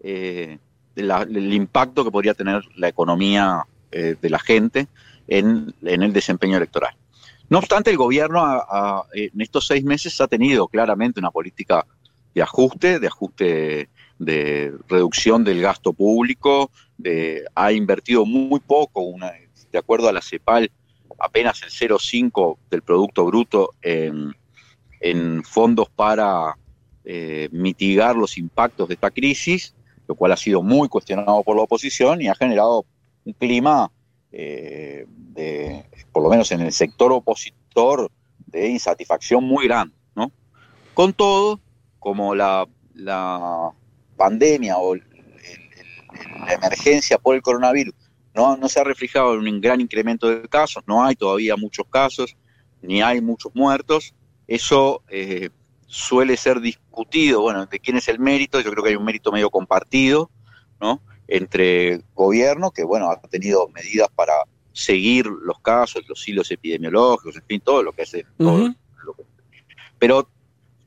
eh, 0.00 0.58
el 0.94 1.54
impacto 1.54 2.04
que 2.04 2.10
podría 2.10 2.34
tener 2.34 2.62
la 2.76 2.88
economía 2.88 3.66
de 3.90 4.30
la 4.30 4.38
gente 4.38 4.88
en, 5.28 5.74
el 5.82 6.12
desempeño 6.12 6.56
electoral. 6.56 6.94
No 7.48 7.58
obstante, 7.58 7.90
el 7.90 7.96
gobierno 7.96 8.64
en 9.12 9.40
estos 9.40 9.66
seis 9.66 9.84
meses 9.84 10.20
ha 10.20 10.26
tenido 10.26 10.68
claramente 10.68 11.20
una 11.20 11.30
política 11.30 11.86
de 12.34 12.42
ajuste, 12.42 12.98
de 12.98 13.06
ajuste 13.06 13.88
de 14.18 14.74
reducción 14.88 15.44
del 15.44 15.62
gasto 15.62 15.92
público, 15.92 16.70
ha 17.54 17.72
invertido 17.72 18.26
muy 18.26 18.60
poco, 18.60 19.14
de 19.72 19.78
acuerdo 19.78 20.08
a 20.08 20.12
la 20.12 20.20
CEPAL, 20.20 20.70
apenas 21.18 21.62
el 21.62 21.70
0,5 21.70 22.58
del 22.70 22.82
Producto 22.82 23.24
Bruto 23.24 23.74
en, 23.82 24.34
fondos 25.44 25.88
para 25.90 26.56
eh, 27.04 27.48
mitigar 27.52 28.16
los 28.16 28.36
impactos 28.36 28.88
de 28.88 28.94
esta 28.94 29.10
crisis, 29.10 29.74
lo 30.06 30.14
cual 30.14 30.32
ha 30.32 30.36
sido 30.36 30.62
muy 30.62 30.88
cuestionado 30.88 31.42
por 31.42 31.56
la 31.56 31.62
oposición 31.62 32.20
y 32.20 32.28
ha 32.28 32.34
generado 32.34 32.84
un 33.24 33.32
clima 33.32 33.90
eh, 34.32 35.06
de, 35.08 35.84
por 36.12 36.22
lo 36.22 36.28
menos 36.28 36.50
en 36.52 36.60
el 36.60 36.72
sector 36.72 37.12
opositor, 37.12 38.10
de 38.46 38.68
insatisfacción 38.68 39.44
muy 39.44 39.66
grande. 39.66 39.94
¿no? 40.14 40.32
Con 40.94 41.12
todo, 41.12 41.60
como 41.98 42.34
la, 42.34 42.66
la 42.94 43.70
pandemia 44.16 44.78
o 44.78 44.96
la 44.96 46.52
emergencia 46.52 47.18
por 47.18 47.36
el 47.36 47.42
coronavirus 47.42 47.94
no, 48.38 48.56
no 48.56 48.68
se 48.68 48.78
ha 48.78 48.84
reflejado 48.84 49.34
en 49.34 49.52
un 49.52 49.60
gran 49.60 49.80
incremento 49.80 50.28
de 50.28 50.48
casos, 50.48 50.84
no 50.86 51.04
hay 51.04 51.16
todavía 51.16 51.56
muchos 51.56 51.86
casos, 51.90 52.36
ni 52.82 53.02
hay 53.02 53.20
muchos 53.20 53.52
muertos. 53.54 54.14
Eso 54.46 55.02
eh, 55.08 55.50
suele 55.88 56.36
ser 56.36 56.60
discutido, 56.60 57.40
bueno, 57.40 57.66
de 57.66 57.80
quién 57.80 57.96
es 57.96 58.06
el 58.06 58.20
mérito, 58.20 58.60
yo 58.60 58.70
creo 58.70 58.84
que 58.84 58.90
hay 58.90 58.96
un 58.96 59.04
mérito 59.04 59.32
medio 59.32 59.50
compartido, 59.50 60.30
¿no? 60.80 61.00
Entre 61.28 62.00
gobierno, 62.14 62.70
que 62.70 62.82
bueno, 62.82 63.10
ha 63.10 63.20
tenido 63.20 63.68
medidas 63.68 64.08
para 64.14 64.32
seguir 64.72 65.26
los 65.26 65.60
casos, 65.60 66.02
los 66.08 66.26
hilos 66.26 66.50
epidemiológicos, 66.50 67.36
en 67.36 67.42
fin, 67.44 67.60
todo 67.60 67.82
lo 67.82 67.92
que 67.92 68.02
es. 68.02 68.16
pero 69.98 70.28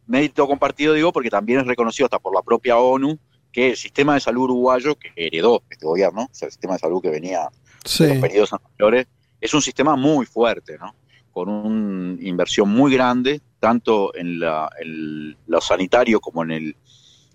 mérito 0.08 0.48
compartido 0.48 0.94
digo 0.94 1.14
porque 1.14 1.30
también 1.30 1.60
es 1.60 1.68
reconocido 1.68 2.06
hasta 2.06 2.20
por 2.20 2.34
la 2.34 2.42
propia 2.42 2.78
ONU 2.78 3.18
que 3.52 3.72
el 3.72 3.78
sistema 3.78 4.14
de 4.14 4.22
salud 4.22 4.44
uruguayo 4.44 4.96
que 4.96 5.12
heredó 5.16 5.64
este 5.70 5.86
gobierno, 5.86 6.24
o 6.24 6.34
sea, 6.34 6.48
el 6.48 6.52
sistema 6.52 6.74
de 6.74 6.80
salud 6.80 7.02
que 7.02 7.10
venía 7.10 7.50
en 8.00 8.10
los 8.10 8.18
periodos 8.18 8.54
anteriores, 8.54 9.08
es 9.40 9.54
un 9.54 9.62
sistema 9.62 9.96
muy 9.96 10.26
fuerte, 10.26 10.78
¿no? 10.78 10.96
Con 11.32 11.50
una 11.50 12.22
inversión 12.22 12.70
muy 12.70 12.94
grande, 12.94 13.42
tanto 13.60 14.16
en, 14.16 14.40
la, 14.40 14.70
en 14.80 15.36
lo 15.48 15.62
sanitario 15.62 16.20
como 16.20 16.44
en 16.44 16.52
el 16.52 16.76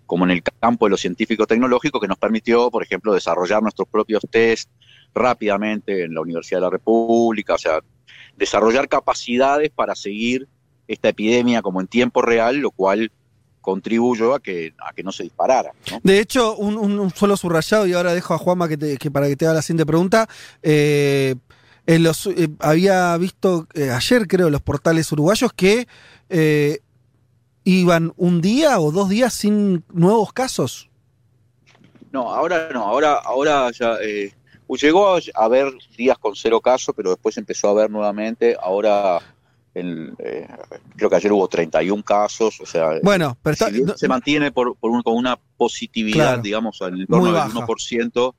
como 0.06 0.24
en 0.24 0.30
el 0.30 0.42
campo 0.42 0.86
de 0.86 0.90
lo 0.90 0.96
científico-tecnológico, 0.96 2.00
que 2.00 2.08
nos 2.08 2.18
permitió, 2.18 2.70
por 2.70 2.82
ejemplo, 2.82 3.12
desarrollar 3.12 3.62
nuestros 3.62 3.88
propios 3.88 4.22
test 4.30 4.70
rápidamente 5.14 6.04
en 6.04 6.14
la 6.14 6.20
Universidad 6.20 6.58
de 6.58 6.66
la 6.66 6.70
República, 6.70 7.54
o 7.54 7.58
sea, 7.58 7.80
desarrollar 8.36 8.88
capacidades 8.88 9.70
para 9.70 9.94
seguir 9.94 10.46
esta 10.86 11.08
epidemia 11.08 11.62
como 11.62 11.80
en 11.80 11.88
tiempo 11.88 12.22
real, 12.22 12.58
lo 12.58 12.70
cual 12.70 13.10
contribuyó 13.60 14.34
a 14.34 14.40
que, 14.40 14.74
a 14.78 14.92
que 14.92 15.02
no 15.02 15.10
se 15.10 15.24
disparara. 15.24 15.72
De 16.04 16.20
hecho, 16.20 16.56
un, 16.56 17.10
solo 17.10 17.36
subrayado, 17.36 17.86
y 17.86 17.94
ahora 17.94 18.14
dejo 18.14 18.32
a 18.32 18.38
Juanma 18.38 18.68
que, 18.68 19.10
para 19.10 19.26
que 19.26 19.34
te 19.34 19.44
haga 19.44 19.54
la 19.54 19.62
siguiente 19.62 19.84
pregunta. 19.86 20.28
Eh, 20.62 21.34
en 21.84 22.06
eh, 22.06 22.48
había 22.60 23.16
visto 23.16 23.66
eh, 23.74 23.90
ayer, 23.90 24.28
creo, 24.28 24.50
los 24.50 24.62
portales 24.62 25.10
uruguayos 25.10 25.52
que 25.52 25.88
iban 27.66 28.12
un 28.16 28.40
día 28.40 28.78
o 28.78 28.92
dos 28.92 29.08
días 29.08 29.34
sin 29.34 29.84
nuevos 29.92 30.32
casos. 30.32 30.88
No, 32.12 32.32
ahora 32.32 32.70
no, 32.72 32.84
ahora, 32.84 33.14
ahora 33.14 33.70
ya 33.72 33.98
llegó 34.68 35.16
a 35.16 35.20
haber 35.34 35.72
días 35.96 36.16
con 36.18 36.36
cero 36.36 36.60
casos, 36.60 36.94
pero 36.96 37.10
después 37.10 37.36
empezó 37.36 37.68
a 37.68 37.70
haber 37.72 37.90
nuevamente. 37.90 38.56
Ahora 38.60 39.20
eh, 39.74 40.48
creo 40.96 41.10
que 41.10 41.16
ayer 41.16 41.32
hubo 41.32 41.48
31 41.48 42.02
casos, 42.02 42.60
o 42.60 42.66
sea, 42.66 43.00
bueno, 43.02 43.36
pero 43.42 43.56
se 43.96 44.08
mantiene 44.08 44.50
por, 44.52 44.76
por 44.76 45.02
con 45.02 45.14
una 45.14 45.36
positividad, 45.56 46.38
digamos, 46.38 46.80
en 46.80 46.94
el 46.94 47.06
torno 47.06 47.32
del 47.32 47.34
1%, 47.34 48.34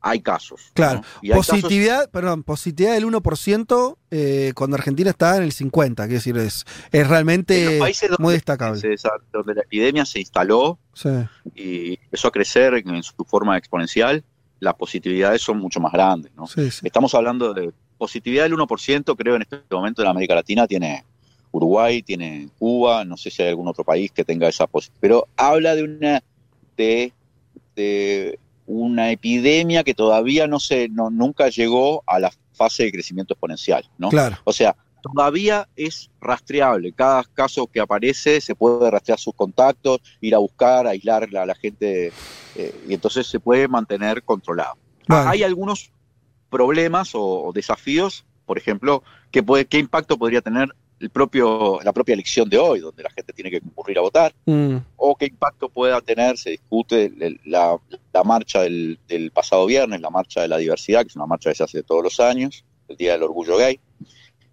hay 0.00 0.20
casos. 0.20 0.70
Claro, 0.74 1.02
positividad, 1.34 2.10
perdón, 2.10 2.42
positividad 2.42 2.94
del 2.94 3.06
1% 3.06 3.96
eh, 4.10 4.52
cuando 4.54 4.76
Argentina 4.76 5.10
está 5.10 5.36
en 5.36 5.42
el 5.42 5.52
50%, 5.52 5.94
quiero 5.94 6.12
decir, 6.12 6.36
es, 6.38 6.64
es 6.92 7.08
realmente 7.08 7.80
muy 8.18 8.34
destacable. 8.34 8.80
donde 9.32 9.54
la 9.54 9.62
epidemia 9.62 10.04
se 10.04 10.20
instaló 10.20 10.78
y 11.54 11.94
empezó 12.04 12.28
a 12.28 12.30
crecer 12.30 12.74
en, 12.74 13.02
su 13.02 13.14
forma 13.24 13.56
exponencial, 13.58 14.24
las 14.60 14.74
positividades 14.74 15.42
son 15.42 15.58
mucho 15.58 15.80
más 15.80 15.92
grandes. 15.92 16.32
¿no? 16.34 16.44
Estamos 16.56 17.14
hablando 17.14 17.52
de 17.52 17.72
positividad 17.96 18.44
del 18.44 18.54
1%, 18.54 19.16
creo, 19.16 19.36
en 19.36 19.42
este 19.42 19.60
momento 19.70 20.02
en 20.02 20.08
América 20.08 20.34
Latina 20.34 20.66
tiene 20.66 21.04
Uruguay, 21.50 22.02
tiene 22.02 22.48
Cuba, 22.58 23.04
no 23.04 23.16
sé 23.16 23.30
si 23.30 23.42
hay 23.42 23.48
algún 23.50 23.68
otro 23.68 23.84
país 23.84 24.12
que 24.12 24.24
tenga 24.24 24.48
esa 24.48 24.66
positividad, 24.66 25.00
pero 25.00 25.28
habla 25.36 25.74
de 25.74 25.82
una, 25.82 26.22
de, 26.76 27.12
una 28.68 29.10
epidemia 29.10 29.82
que 29.82 29.94
todavía 29.94 30.46
no 30.46 30.60
se, 30.60 30.90
no, 30.90 31.08
nunca 31.08 31.48
llegó 31.48 32.04
a 32.06 32.20
la 32.20 32.30
fase 32.52 32.84
de 32.84 32.92
crecimiento 32.92 33.32
exponencial, 33.32 33.88
¿no? 33.96 34.10
Claro. 34.10 34.36
O 34.44 34.52
sea, 34.52 34.76
todavía 35.02 35.68
es 35.74 36.10
rastreable. 36.20 36.92
Cada 36.92 37.24
caso 37.24 37.66
que 37.66 37.80
aparece 37.80 38.42
se 38.42 38.54
puede 38.54 38.90
rastrear 38.90 39.18
sus 39.18 39.34
contactos, 39.34 40.00
ir 40.20 40.34
a 40.34 40.38
buscar, 40.38 40.86
aislar 40.86 41.34
a 41.34 41.46
la 41.46 41.54
gente 41.54 42.12
eh, 42.56 42.80
y 42.86 42.92
entonces 42.92 43.26
se 43.26 43.40
puede 43.40 43.68
mantener 43.68 44.22
controlado. 44.22 44.76
Hay 45.08 45.42
algunos 45.42 45.90
problemas 46.50 47.12
o, 47.14 47.50
desafíos, 47.54 48.26
por 48.44 48.58
ejemplo, 48.58 49.02
¿qué, 49.30 49.42
puede, 49.42 49.64
qué 49.64 49.78
impacto 49.78 50.18
podría 50.18 50.42
tener 50.42 50.74
el 51.00 51.10
propio, 51.10 51.78
la 51.82 51.92
propia 51.92 52.14
elección 52.14 52.48
de 52.48 52.58
hoy, 52.58 52.80
donde 52.80 53.02
la 53.02 53.10
gente 53.10 53.32
tiene 53.32 53.50
que 53.50 53.60
concurrir 53.60 53.98
a 53.98 54.02
votar, 54.02 54.34
mm. 54.46 54.76
o 54.96 55.14
qué 55.16 55.26
impacto 55.26 55.68
pueda 55.68 56.00
tener, 56.00 56.36
se 56.36 56.50
discute 56.50 57.12
la, 57.44 57.78
marcha 58.24 58.62
del, 58.62 58.98
pasado 59.32 59.66
viernes, 59.66 60.00
la 60.00 60.10
marcha 60.10 60.42
de 60.42 60.48
la 60.48 60.56
diversidad, 60.56 61.02
que 61.02 61.08
es 61.08 61.16
una 61.16 61.26
marcha 61.26 61.50
que 61.50 61.56
se 61.56 61.64
hace 61.64 61.82
todos 61.82 62.02
los 62.02 62.20
años, 62.20 62.64
el 62.88 62.96
Día 62.96 63.12
del 63.12 63.22
Orgullo 63.22 63.56
Gay, 63.56 63.78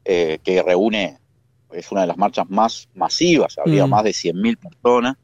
eh, 0.04 0.40
que 0.44 0.62
reúne, 0.62 1.18
es 1.72 1.92
una 1.92 2.02
de 2.02 2.08
las 2.08 2.18
marchas 2.18 2.50
más 2.50 2.88
masivas, 2.94 3.58
habría 3.58 3.88
mm. 3.88 3.90
más 3.90 4.04
de 4.04 4.12
100.000 4.12 4.58
personas. 4.58 5.18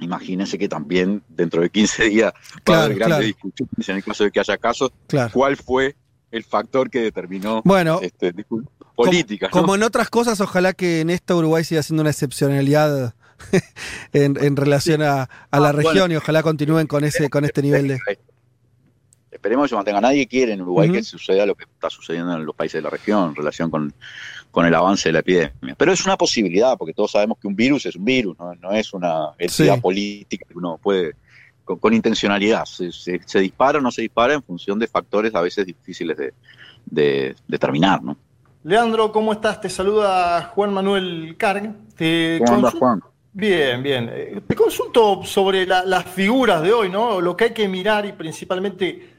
Imagínense 0.00 0.56
que 0.56 0.66
también 0.66 1.22
dentro 1.28 1.60
de 1.60 1.68
15 1.68 2.04
días 2.08 2.32
va 2.68 2.80
a 2.80 2.84
haber 2.84 2.96
grandes 2.96 3.26
discusiones 3.26 3.88
en 3.88 3.96
el 3.96 4.04
caso 4.04 4.24
de 4.24 4.30
que 4.30 4.40
haya 4.40 4.56
casos. 4.56 4.90
¿Cuál 5.32 5.58
fue 5.58 5.94
el 6.30 6.44
factor 6.44 6.90
que 6.90 7.00
determinó 7.00 7.62
bueno, 7.64 8.00
este, 8.02 8.32
política? 8.94 9.48
Como, 9.50 9.74
en 9.74 9.82
otras 9.82 10.10
cosas, 10.10 10.40
ojalá 10.40 10.72
que 10.72 11.00
en 11.00 11.10
esta 11.10 11.34
Uruguay 11.34 11.64
siga 11.64 11.82
siendo 11.82 12.02
una 12.02 12.10
excepcionalidad 12.10 13.14
en, 14.12 14.56
relación 14.56 15.02
a, 15.02 15.28
la 15.50 15.68
ah, 15.68 15.72
región 15.72 16.12
y 16.12 16.16
ojalá 16.16 16.42
continúen 16.42 16.86
con 16.86 17.04
ese 17.04 17.30
con 17.30 17.44
este 17.44 17.62
nivel 17.62 17.88
de 17.88 17.98
esperemos 19.40 19.64
que 19.64 19.68
se 19.70 19.76
mantenga. 19.76 20.00
Nadie 20.00 20.26
quiere 20.26 20.52
en 20.52 20.60
Uruguay 20.60 20.90
que 20.92 21.02
suceda 21.02 21.46
lo 21.46 21.54
que 21.54 21.64
está 21.64 21.88
sucediendo 21.88 22.34
en 22.34 22.44
los 22.44 22.54
países 22.54 22.78
de 22.78 22.82
la 22.82 22.90
región 22.90 23.30
en 23.30 23.34
relación 23.34 23.70
con, 23.70 23.94
el 24.66 24.74
avance 24.74 25.08
de 25.08 25.12
la 25.14 25.20
epidemia. 25.20 25.74
Pero 25.78 25.92
es 25.92 26.04
una 26.04 26.18
posibilidad, 26.18 26.76
porque 26.76 26.92
todos 26.92 27.12
sabemos 27.12 27.38
que 27.38 27.46
un 27.46 27.56
virus 27.56 27.86
es 27.86 27.96
un 27.96 28.04
virus, 28.04 28.36
no, 28.38 28.72
es 28.72 28.92
una 28.92 29.30
entidad 29.38 29.80
política 29.80 30.44
que 30.46 30.58
uno 30.58 30.78
puede, 30.82 31.14
con, 31.78 31.94
intencionalidad. 31.94 32.64
Se, 32.64 33.40
dispara 33.40 33.78
o 33.78 33.80
no 33.80 33.90
se 33.90 34.02
dispara 34.02 34.34
en 34.34 34.42
función 34.42 34.78
de 34.78 34.86
factores 34.86 35.34
a 35.34 35.40
veces 35.40 35.66
difíciles 35.66 36.16
de, 36.86 37.34
determinar. 37.46 38.02
¿no? 38.02 38.16
Leandro, 38.64 39.12
¿cómo 39.12 39.32
estás? 39.32 39.60
Te 39.60 39.68
saluda 39.68 40.50
Juan 40.54 40.72
Manuel 40.72 41.34
Carg. 41.38 41.74
¿Cómo 42.38 42.54
andas, 42.56 42.74
Juan? 42.74 43.02
Bien, 43.32 43.82
bien. 43.82 44.10
Eh, 44.12 44.40
te 44.46 44.56
consulto 44.56 45.22
sobre 45.24 45.64
las 45.66 46.04
figuras 46.04 46.62
de 46.62 46.72
hoy, 46.72 46.90
¿no? 46.90 47.20
Lo 47.20 47.36
que 47.36 47.44
hay 47.44 47.52
que 47.52 47.68
mirar 47.68 48.04
y 48.04 48.12
principalmente 48.12 49.10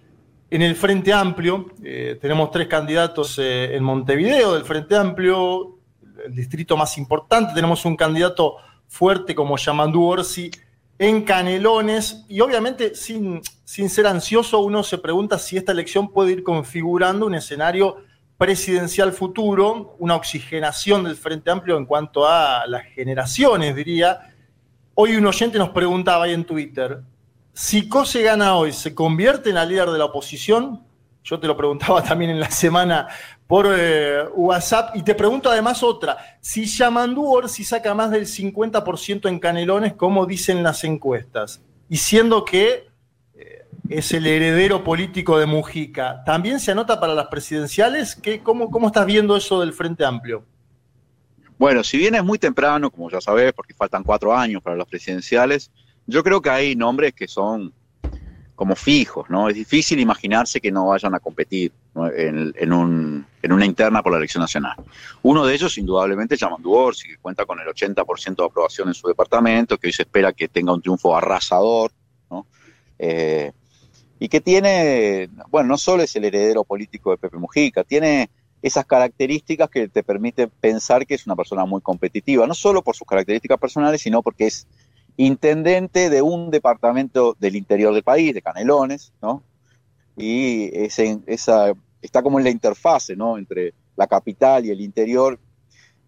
en 0.50 0.62
el 0.62 0.76
Frente 0.76 1.14
Amplio, 1.14 1.68
eh, 1.82 2.18
tenemos 2.22 2.52
tres 2.52 2.68
candidatos 2.68 3.40
eh, 3.40 3.74
en 3.74 3.84
Montevideo 3.84 4.54
del 4.54 4.66
Frente 4.66 4.98
Amplio, 4.98 5.78
el 6.26 6.36
distrito 6.36 6.76
más 6.76 6.98
importante. 6.98 7.54
Tenemos 7.54 7.86
un 7.86 7.96
candidato 7.96 8.58
fuerte 8.86 9.34
como 9.34 9.56
Yamandú 9.56 10.04
Orsi 10.04 10.52
en 11.02 11.24
Canelones. 11.24 12.26
Y 12.30 12.42
obviamente, 12.42 12.94
sin, 12.94 13.42
sin 13.64 13.90
ser 13.90 14.06
ansioso, 14.06 14.60
uno 14.60 14.84
se 14.84 15.00
pregunta 15.00 15.40
si 15.40 15.58
esta 15.58 15.72
elección 15.72 16.12
puede 16.12 16.32
ir 16.32 16.44
configurando 16.44 17.26
un 17.26 17.34
escenario 17.34 17.98
presidencial 18.38 19.12
futuro, 19.12 19.96
una 19.98 20.16
oxigenación 20.16 21.04
del 21.04 21.16
Frente 21.16 21.50
Amplio 21.50 21.78
en 21.78 21.88
cuanto 21.88 22.28
a 22.28 22.68
las 22.68 22.84
generaciones, 22.94 23.76
diría. 23.76 24.32
Hoy 24.94 25.16
un 25.16 25.26
oyente 25.26 25.58
nos 25.58 25.70
preguntaba 25.70 26.26
ahí 26.26 26.34
en 26.34 26.46
Twitter, 26.46 27.02
si 27.54 27.90
Cose 27.90 28.22
gana 28.22 28.56
hoy, 28.56 28.72
¿se 28.72 28.94
convierte 28.94 29.50
en 29.50 29.56
la 29.56 29.66
líder 29.66 29.90
de 29.90 29.98
la 29.98 30.06
oposición? 30.06 30.84
Yo 31.24 31.40
te 31.40 31.48
lo 31.48 31.56
preguntaba 31.56 32.04
también 32.08 32.32
en 32.32 32.40
la 32.40 32.50
semana 32.50 33.08
por 33.48 33.68
eh, 33.70 34.24
WhatsApp. 34.34 34.96
Y 34.96 35.04
te 35.04 35.16
pregunto 35.16 35.50
además 35.50 35.84
otra. 35.84 36.18
Si 36.40 36.66
Yamandu 36.66 37.48
si 37.48 37.64
saca 37.64 37.94
más 37.94 38.12
del 38.12 38.26
50% 38.26 39.30
en 39.30 39.40
Canelones, 39.40 39.94
como 39.94 40.26
dicen 40.26 40.64
las 40.64 40.84
encuestas, 40.84 41.62
y 41.90 41.98
siendo 41.98 42.46
que 42.46 42.90
eh, 43.36 43.66
es 43.90 44.12
el 44.14 44.26
heredero 44.26 44.84
político 44.84 45.38
de 45.38 45.46
Mujica, 45.46 46.24
¿también 46.26 46.60
se 46.60 46.72
anota 46.72 47.00
para 47.00 47.14
las 47.14 47.28
presidenciales? 47.28 48.16
¿Qué, 48.16 48.42
cómo, 48.42 48.70
¿Cómo 48.70 48.88
estás 48.88 49.06
viendo 49.06 49.36
eso 49.36 49.60
del 49.60 49.74
Frente 49.74 50.06
Amplio? 50.06 50.46
Bueno, 51.58 51.84
si 51.84 51.98
bien 51.98 52.16
es 52.16 52.24
muy 52.24 52.40
temprano, 52.40 52.90
como 52.90 53.12
ya 53.12 53.22
sabes, 53.22 53.54
porque 53.54 53.76
faltan 53.76 54.04
cuatro 54.04 54.36
años 54.36 54.64
para 54.64 54.76
las 54.76 54.88
presidenciales, 54.88 55.70
yo 56.08 56.24
creo 56.24 56.42
que 56.42 56.50
hay 56.50 56.76
nombres 56.76 57.14
que 57.14 57.28
son 57.28 57.72
como 58.62 58.76
fijos, 58.76 59.28
¿no? 59.28 59.50
Es 59.50 59.56
difícil 59.56 60.00
imaginarse 60.00 60.62
que 60.62 60.72
no 60.72 60.86
vayan 60.86 61.16
a 61.16 61.20
competir 61.20 61.72
en, 62.16 62.72
una 62.72 63.66
interna 63.66 64.04
por 64.04 64.12
la 64.12 64.20
elección 64.20 64.40
nacional. 64.40 64.76
Uno 65.24 65.44
de 65.48 65.56
ellos, 65.56 65.80
indudablemente, 65.80 66.36
es 66.36 66.42
Yamandu 66.42 66.72
Orsi, 66.72 67.08
que 67.08 67.18
cuenta 67.18 67.44
con 67.48 67.60
el 67.60 67.66
80% 67.66 68.36
de 68.36 68.46
aprobación 68.46 68.90
en 68.90 68.94
su 68.94 69.08
departamento, 69.08 69.80
que 69.80 69.88
hoy 69.88 69.94
se 69.94 70.04
espera 70.04 70.32
que 70.32 70.48
tenga 70.48 70.76
un 70.76 70.80
triunfo 70.80 71.18
arrasador, 71.18 71.92
¿no? 72.30 72.46
Eh, 73.00 73.52
y 74.20 74.30
que 74.30 74.42
tiene, 74.42 75.28
bueno, 75.50 75.70
no 75.70 75.78
solo 75.80 76.04
es 76.04 76.16
el 76.16 76.26
heredero 76.26 76.64
político 76.64 77.10
de 77.10 77.18
Pepe 77.18 77.38
Mujica, 77.38 77.84
tiene 77.84 78.30
esas 78.62 78.86
características 78.86 79.72
que 79.72 79.88
te 79.88 80.04
permiten 80.04 80.52
pensar 80.62 81.08
que 81.08 81.16
es 81.16 81.26
una 81.26 81.36
persona 81.36 81.66
muy 81.66 81.82
competitiva, 81.82 82.46
no 82.46 82.54
solo 82.54 82.84
por 82.84 82.96
sus 82.96 83.08
características 83.08 83.58
personales, 83.58 84.04
sino 84.04 84.22
porque 84.22 84.46
es 84.46 84.68
intendente 85.26 86.10
de 86.10 86.22
un 86.22 86.50
departamento 86.52 87.36
del 87.40 87.56
interior 87.56 87.94
del 87.94 88.04
país, 88.04 88.34
de 88.34 88.42
Canelones, 88.42 89.14
¿no? 89.22 89.44
y 90.18 90.70
ese, 90.74 91.20
esa, 91.26 91.74
está 92.02 92.22
como 92.22 92.40
en 92.40 92.44
la 92.44 92.50
interfase 92.50 93.16
¿no? 93.16 93.38
entre 93.38 93.74
la 93.96 94.08
capital 94.08 94.66
y 94.66 94.72
el 94.72 94.82
interior, 94.82 95.40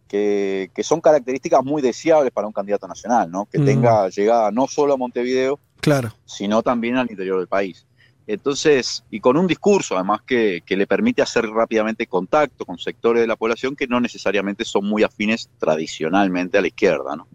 que, 0.08 0.72
que, 0.74 0.84
son 0.84 1.01
características 1.01 1.63
muy 1.63 1.82
deseables 1.82 2.32
para 2.32 2.48
un 2.48 2.53
candidato 2.53 2.88
nacional, 2.88 3.29
¿no? 3.32 3.46
que 3.46 3.60
mm. 3.60 3.65
tenga 3.65 4.10
llegada 4.10 4.51
no 4.51 4.67
solo 4.67 4.93
a 4.93 4.98
Montevideo, 4.98 5.60
claro. 5.79 6.13
sino 6.25 6.62
también 6.62 6.98
al 6.98 7.10
interior 7.10 7.39
del 7.39 7.48
país. 7.48 7.86
Entonces, 8.25 9.03
y 9.12 9.20
con 9.20 9.36
un 9.36 9.48
discurso 9.48 9.96
además 9.96 10.22
que, 10.22 10.63
le 10.65 10.88
permite 10.88 11.22
hacer 11.22 11.46
rápidamente 11.46 12.08
contacto 12.08 12.65
con 12.65 12.77
sectores 12.77 13.22
de 13.22 13.27
la 13.27 13.36
población 13.36 13.75
que 13.75 13.88
no 13.88 14.00
necesariamente 14.00 14.63
son 14.63 14.86
muy 14.86 15.03
afines 15.03 15.50
tradicionalmente 15.60 16.58
a 16.58 16.62
la 16.62 16.68
izquierda. 16.68 17.15
¿no? 17.15 17.27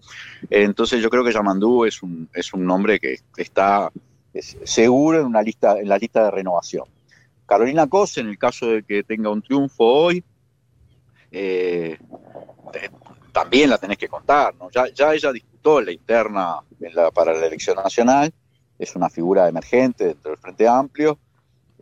Entonces 0.49 1.03
yo 1.03 1.11
creo 1.11 1.25
que 1.25 1.33
Yamandú 1.33 1.85
es 1.85 2.03
un, 2.03 2.29
es 2.33 2.53
un 2.55 2.65
nombre 2.65 2.99
que 2.99 3.19
está 3.37 3.91
seguro 4.65 5.21
en, 5.21 5.27
una 5.27 5.43
lista, 5.43 5.79
en 5.79 5.89
la 5.89 5.99
lista 5.99 6.25
de 6.25 6.31
renovación. 6.31 6.85
Carolina 7.45 7.87
Cose, 7.87 8.21
en 8.21 8.29
el 8.29 8.39
caso 8.39 8.67
de 8.67 8.83
que 8.83 9.03
tenga 9.03 9.31
un 9.31 9.43
triunfo 9.43 9.85
hoy, 9.85 10.25
eh, 11.31 11.99
también 13.33 13.71
la 13.71 13.79
tenés 13.79 13.99
que 13.99 14.09
contar. 14.09 14.55
¿no? 14.55 14.71
Ya, 14.71 14.89
ya 14.89 15.15
ella 15.15 15.33
disputó 15.33 15.81
la 15.81 15.93
interna 15.93 16.61
para 17.15 17.35
la 17.35 17.47
elección 17.47 17.77
nacional 17.77 18.33
es 18.79 18.95
una 18.95 19.11
figura 19.11 19.49
emergente 19.49 20.07
dentro 20.07 20.31
del 20.31 20.39
Frente 20.39 20.69
Amplio, 20.69 21.19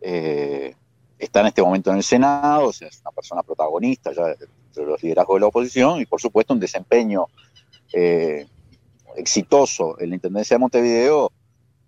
eh, 0.01 0.75
está 1.17 1.41
en 1.41 1.47
este 1.47 1.61
momento 1.61 1.91
en 1.91 1.97
el 1.97 2.03
Senado, 2.03 2.67
o 2.67 2.73
sea, 2.73 2.87
es 2.87 3.01
una 3.01 3.11
persona 3.11 3.43
protagonista 3.43 4.11
ya 4.11 4.25
de 4.27 4.85
los 4.85 5.01
liderazgos 5.01 5.35
de 5.35 5.41
la 5.41 5.47
oposición 5.47 5.99
y 5.99 6.05
por 6.05 6.21
supuesto 6.21 6.53
un 6.53 6.59
desempeño 6.59 7.25
eh, 7.93 8.45
exitoso 9.15 9.99
en 9.99 10.09
la 10.09 10.15
Intendencia 10.15 10.55
de 10.55 10.59
Montevideo 10.59 11.31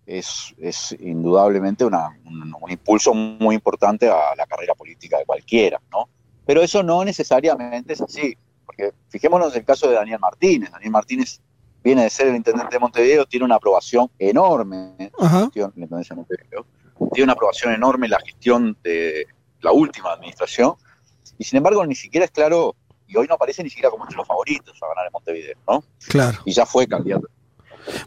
es, 0.06 0.96
indudablemente 1.00 1.86
un, 1.86 1.96
impulso 2.68 3.14
muy 3.14 3.56
importante 3.56 4.10
a 4.10 4.36
la 4.36 4.48
carrera 4.48 4.74
política 4.74 5.20
de 5.20 5.26
cualquiera, 5.26 5.80
¿no? 5.92 6.10
Pero 6.46 6.64
eso 6.64 6.82
no 6.82 7.06
necesariamente 7.06 7.94
es 7.94 8.02
así, 8.02 8.36
porque 8.66 8.92
fijémonos 9.10 9.54
en 9.54 9.60
el 9.60 9.66
caso 9.66 9.88
de 9.88 9.96
Daniel 9.96 10.20
Martínez. 10.20 10.72
Daniel 10.72 10.92
Martínez 10.92 11.40
viene 11.84 12.04
de 12.04 12.10
ser 12.10 12.28
el 12.28 12.36
intendente 12.36 12.76
de 12.76 12.80
Montevideo, 12.80 13.26
tiene 13.26 13.46
una 13.46 13.56
aprobación 13.56 14.10
enorme 14.20 14.96
en 14.98 15.12
la 15.18 15.30
gestión 15.30 15.74
de 15.76 16.16
Montevideo, 16.16 16.66
tiene 17.14 17.24
una 17.24 17.34
aprobación 17.34 17.74
enorme 17.74 18.08
en 18.08 18.12
la 18.12 18.20
gestión 18.20 18.78
de 18.84 19.26
la 19.62 19.72
última 19.72 20.14
administración, 20.14 20.74
y 21.38 21.44
sin 21.44 21.58
embargo 21.58 21.86
ni 21.86 21.96
siquiera 21.96 22.26
es 22.26 22.32
claro, 22.32 22.76
y 23.08 23.18
hoy 23.18 23.28
no 23.28 23.36
aparece 23.36 23.64
ni 23.64 23.70
siquiera 23.70 23.90
como 23.90 24.04
entre 24.04 24.18
los 24.18 24.28
favoritos 24.28 24.78
a 24.82 24.88
ganar 24.88 25.06
en 25.08 25.12
Montevideo, 25.14 25.58
¿no? 25.68 25.84
Claro. 26.08 26.38
Y 26.46 26.52
ya 26.52 26.66
fue 26.66 26.88
candidato 26.88 27.28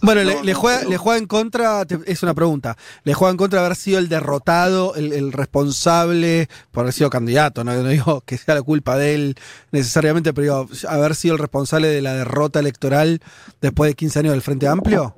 bueno, 0.01 0.23
le, 0.23 0.55
juega, 0.55 0.85
le 0.85 0.97
juega 0.97 1.19
en 1.19 1.27
contra, 1.27 1.85
es 2.07 2.23
una 2.23 2.35
pregunta, 2.35 2.77
le 3.05 3.15
juega 3.15 3.31
en 3.31 3.37
contra 3.37 3.61
de 3.61 3.67
haber 3.67 3.77
sido 3.77 3.99
el 3.99 4.09
derrotado, 4.09 4.95
el, 4.95 5.33
responsable 5.33 6.49
por 6.71 6.83
haber 6.83 6.93
sido 6.93 7.11
candidato, 7.11 7.65
¿no? 7.65 7.83
digo 7.85 8.21
que 8.23 8.39
sea 8.39 8.55
la 8.55 8.63
culpa 8.63 8.97
de 8.97 9.15
él 9.15 9.37
necesariamente, 9.71 10.33
pero 10.33 10.65
digo, 10.65 10.89
haber 10.89 11.15
sido 11.15 11.35
el 11.35 11.39
responsable 11.39 11.89
de 11.89 12.03
la 12.03 12.15
derrota 12.15 12.61
electoral 12.61 13.21
después 13.61 13.91
de 13.91 13.95
15 13.95 14.19
años 14.21 14.33
del 14.33 14.43
Frente 14.43 14.69
Amplio. 14.69 15.17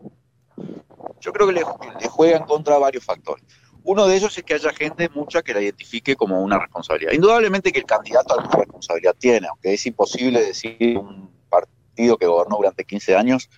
Yo 1.21 1.33
creo 1.33 1.47
que 1.47 1.55
le, 1.55 1.63
juega 2.09 2.37
en 2.37 2.45
contra 2.45 2.79
varios 2.79 3.05
factores. 3.05 3.45
Uno 3.83 4.07
de 4.07 4.17
ellos 4.17 4.37
es 4.37 4.45
que 4.45 4.55
haya 4.55 4.73
gente 4.73 5.11
mucha 5.11 5.43
que 5.43 5.53
la 5.53 5.61
identifique 5.61 6.17
como 6.17 6.41
una 6.43 6.59
responsabilidad. 6.59 7.13
Indudablemente 7.13 7.71
que 7.71 7.81
el 7.81 7.85
candidato 7.85 8.35
alguna 8.35 8.57
responsabilidad 8.57 9.15
tiene, 9.19 9.47
aunque 9.47 9.75
es 9.75 9.85
imposible 9.87 10.43
decir 10.43 10.97
un 10.97 11.31
partido 11.51 12.17
que 12.17 12.27
gobernó 12.27 12.57
durante 12.57 12.85
15 12.85 13.17
años 13.17 13.51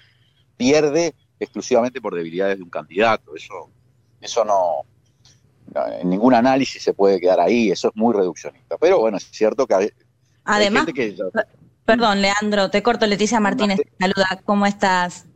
pierde 0.56 1.14
exclusivamente 1.38 2.00
por 2.00 2.14
debilidades 2.14 2.58
de 2.58 2.62
un 2.62 2.70
candidato. 2.70 3.34
Eso, 3.36 3.70
eso 4.20 4.44
no, 4.44 4.84
en 6.00 6.10
ningún 6.10 6.34
análisis 6.34 6.82
se 6.82 6.94
puede 6.94 7.20
quedar 7.20 7.40
ahí, 7.40 7.70
eso 7.70 7.88
es 7.88 7.96
muy 7.96 8.14
reduccionista. 8.14 8.76
Pero 8.78 9.00
bueno, 9.00 9.16
es 9.16 9.24
cierto 9.30 9.66
que 9.66 9.74
hay, 9.74 9.90
Además, 10.44 10.86
perdón, 11.84 12.22
Leandro, 12.22 12.70
te 12.70 12.82
corto, 12.82 13.06
Leticia 13.06 13.40
Martínez, 13.40 13.80
saluda, 13.98 14.40
¿cómo 14.44 14.64
estás? 14.64 15.26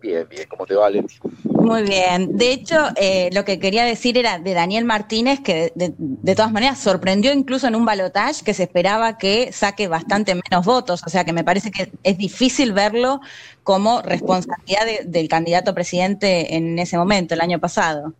Bien, 0.00 0.26
bien, 0.28 0.48
¿cómo 0.48 0.64
te 0.64 0.74
va, 0.74 0.88
Leti? 0.88 1.16
Muy 1.58 1.82
bien. 1.82 2.36
De 2.36 2.52
hecho, 2.52 2.76
eh, 2.94 3.30
lo 3.32 3.44
que 3.44 3.58
quería 3.58 3.84
decir 3.84 4.16
era 4.16 4.38
de 4.38 4.54
Daniel 4.54 4.84
Martínez, 4.84 5.40
que 5.40 5.72
de, 5.74 6.34
todas 6.36 6.52
maneras 6.52 6.78
sorprendió 6.78 7.32
incluso 7.32 7.66
en 7.66 7.74
un 7.74 7.84
balotaje 7.84 8.44
que 8.44 8.54
se 8.54 8.62
esperaba 8.62 9.18
que 9.18 9.52
saque 9.52 9.88
bastante 9.88 10.34
menos 10.34 10.64
votos. 10.64 11.02
O 11.04 11.10
sea 11.10 11.24
que 11.24 11.32
me 11.32 11.42
parece 11.42 11.72
que 11.72 11.90
es 12.04 12.16
difícil 12.16 12.72
verlo 12.72 13.20
como 13.64 14.02
responsabilidad 14.02 14.86
del 15.04 15.28
candidato 15.28 15.74
presidente 15.74 16.54
en 16.54 16.78
ese 16.78 16.96
momento, 16.96 17.34
el 17.34 17.40
año 17.40 17.58
pasado. 17.58 18.14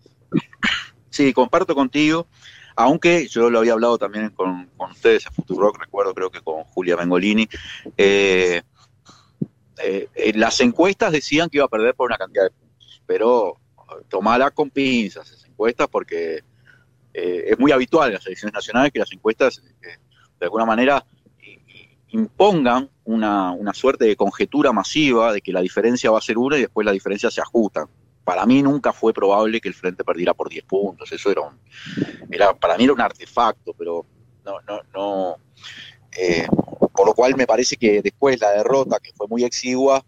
Sí, 1.08 1.32
comparto 1.32 1.76
contigo. 1.76 2.26
Aunque 2.74 3.28
yo 3.28 3.50
lo 3.50 3.60
había 3.60 3.74
hablado 3.74 3.98
también 3.98 4.30
con, 4.30 4.68
ustedes 4.90 5.26
en 5.26 5.32
Futurock, 5.32 5.78
recuerdo 5.78 6.12
creo 6.12 6.30
que 6.30 6.40
con 6.40 6.64
Julia 6.64 6.96
Bengolini, 6.96 7.48
eh, 7.96 8.62
eh, 9.80 10.32
las 10.34 10.60
encuestas 10.60 11.12
decían 11.12 11.48
que 11.48 11.58
iba 11.58 11.66
a 11.66 11.68
perder 11.68 11.94
por 11.94 12.08
una 12.08 12.16
cantidad 12.16 12.44
de 12.44 12.50
pero 13.08 13.56
tomala 14.08 14.50
con 14.50 14.68
pinzas 14.70 15.30
esas 15.30 15.46
encuestas 15.46 15.88
porque 15.88 16.44
eh, 17.14 17.44
es 17.46 17.58
muy 17.58 17.72
habitual 17.72 18.08
en 18.08 18.14
las 18.14 18.26
elecciones 18.26 18.52
nacionales 18.52 18.92
que 18.92 18.98
las 18.98 19.10
encuestas 19.10 19.62
eh, 19.82 19.96
de 20.38 20.44
alguna 20.44 20.66
manera 20.66 21.04
impongan 22.10 22.90
una, 23.04 23.56
suerte 23.72 24.04
de 24.04 24.14
conjetura 24.14 24.72
masiva 24.72 25.32
de 25.32 25.40
que 25.40 25.52
la 25.52 25.62
diferencia 25.62 26.10
va 26.10 26.18
a 26.18 26.22
ser 26.22 26.36
una 26.36 26.58
y 26.58 26.62
después 26.62 26.84
la 26.84 26.92
diferencia 26.92 27.30
se 27.30 27.40
ajusta. 27.40 27.88
Para 28.24 28.44
mí 28.44 28.62
nunca 28.62 28.92
fue 28.92 29.14
probable 29.14 29.60
que 29.60 29.68
el 29.68 29.74
Frente 29.74 30.04
perdiera 30.04 30.34
por 30.34 30.50
10 30.50 30.64
puntos, 30.64 31.10
eso 31.10 31.30
era, 31.30 31.42
un, 31.42 31.58
era 32.30 32.54
para 32.54 32.76
mí 32.76 32.84
era 32.84 32.92
un 32.92 33.00
artefacto, 33.00 33.72
pero 33.72 34.04
no, 34.44 34.60
no, 34.66 34.80
no, 34.94 35.36
por 36.94 37.06
lo 37.06 37.14
cual 37.14 37.36
me 37.36 37.46
parece 37.46 37.76
que 37.76 38.02
después 38.02 38.40
la 38.40 38.50
derrota, 38.50 38.98
que 39.00 39.12
fue 39.12 39.26
muy 39.28 39.44
exigua, 39.44 40.04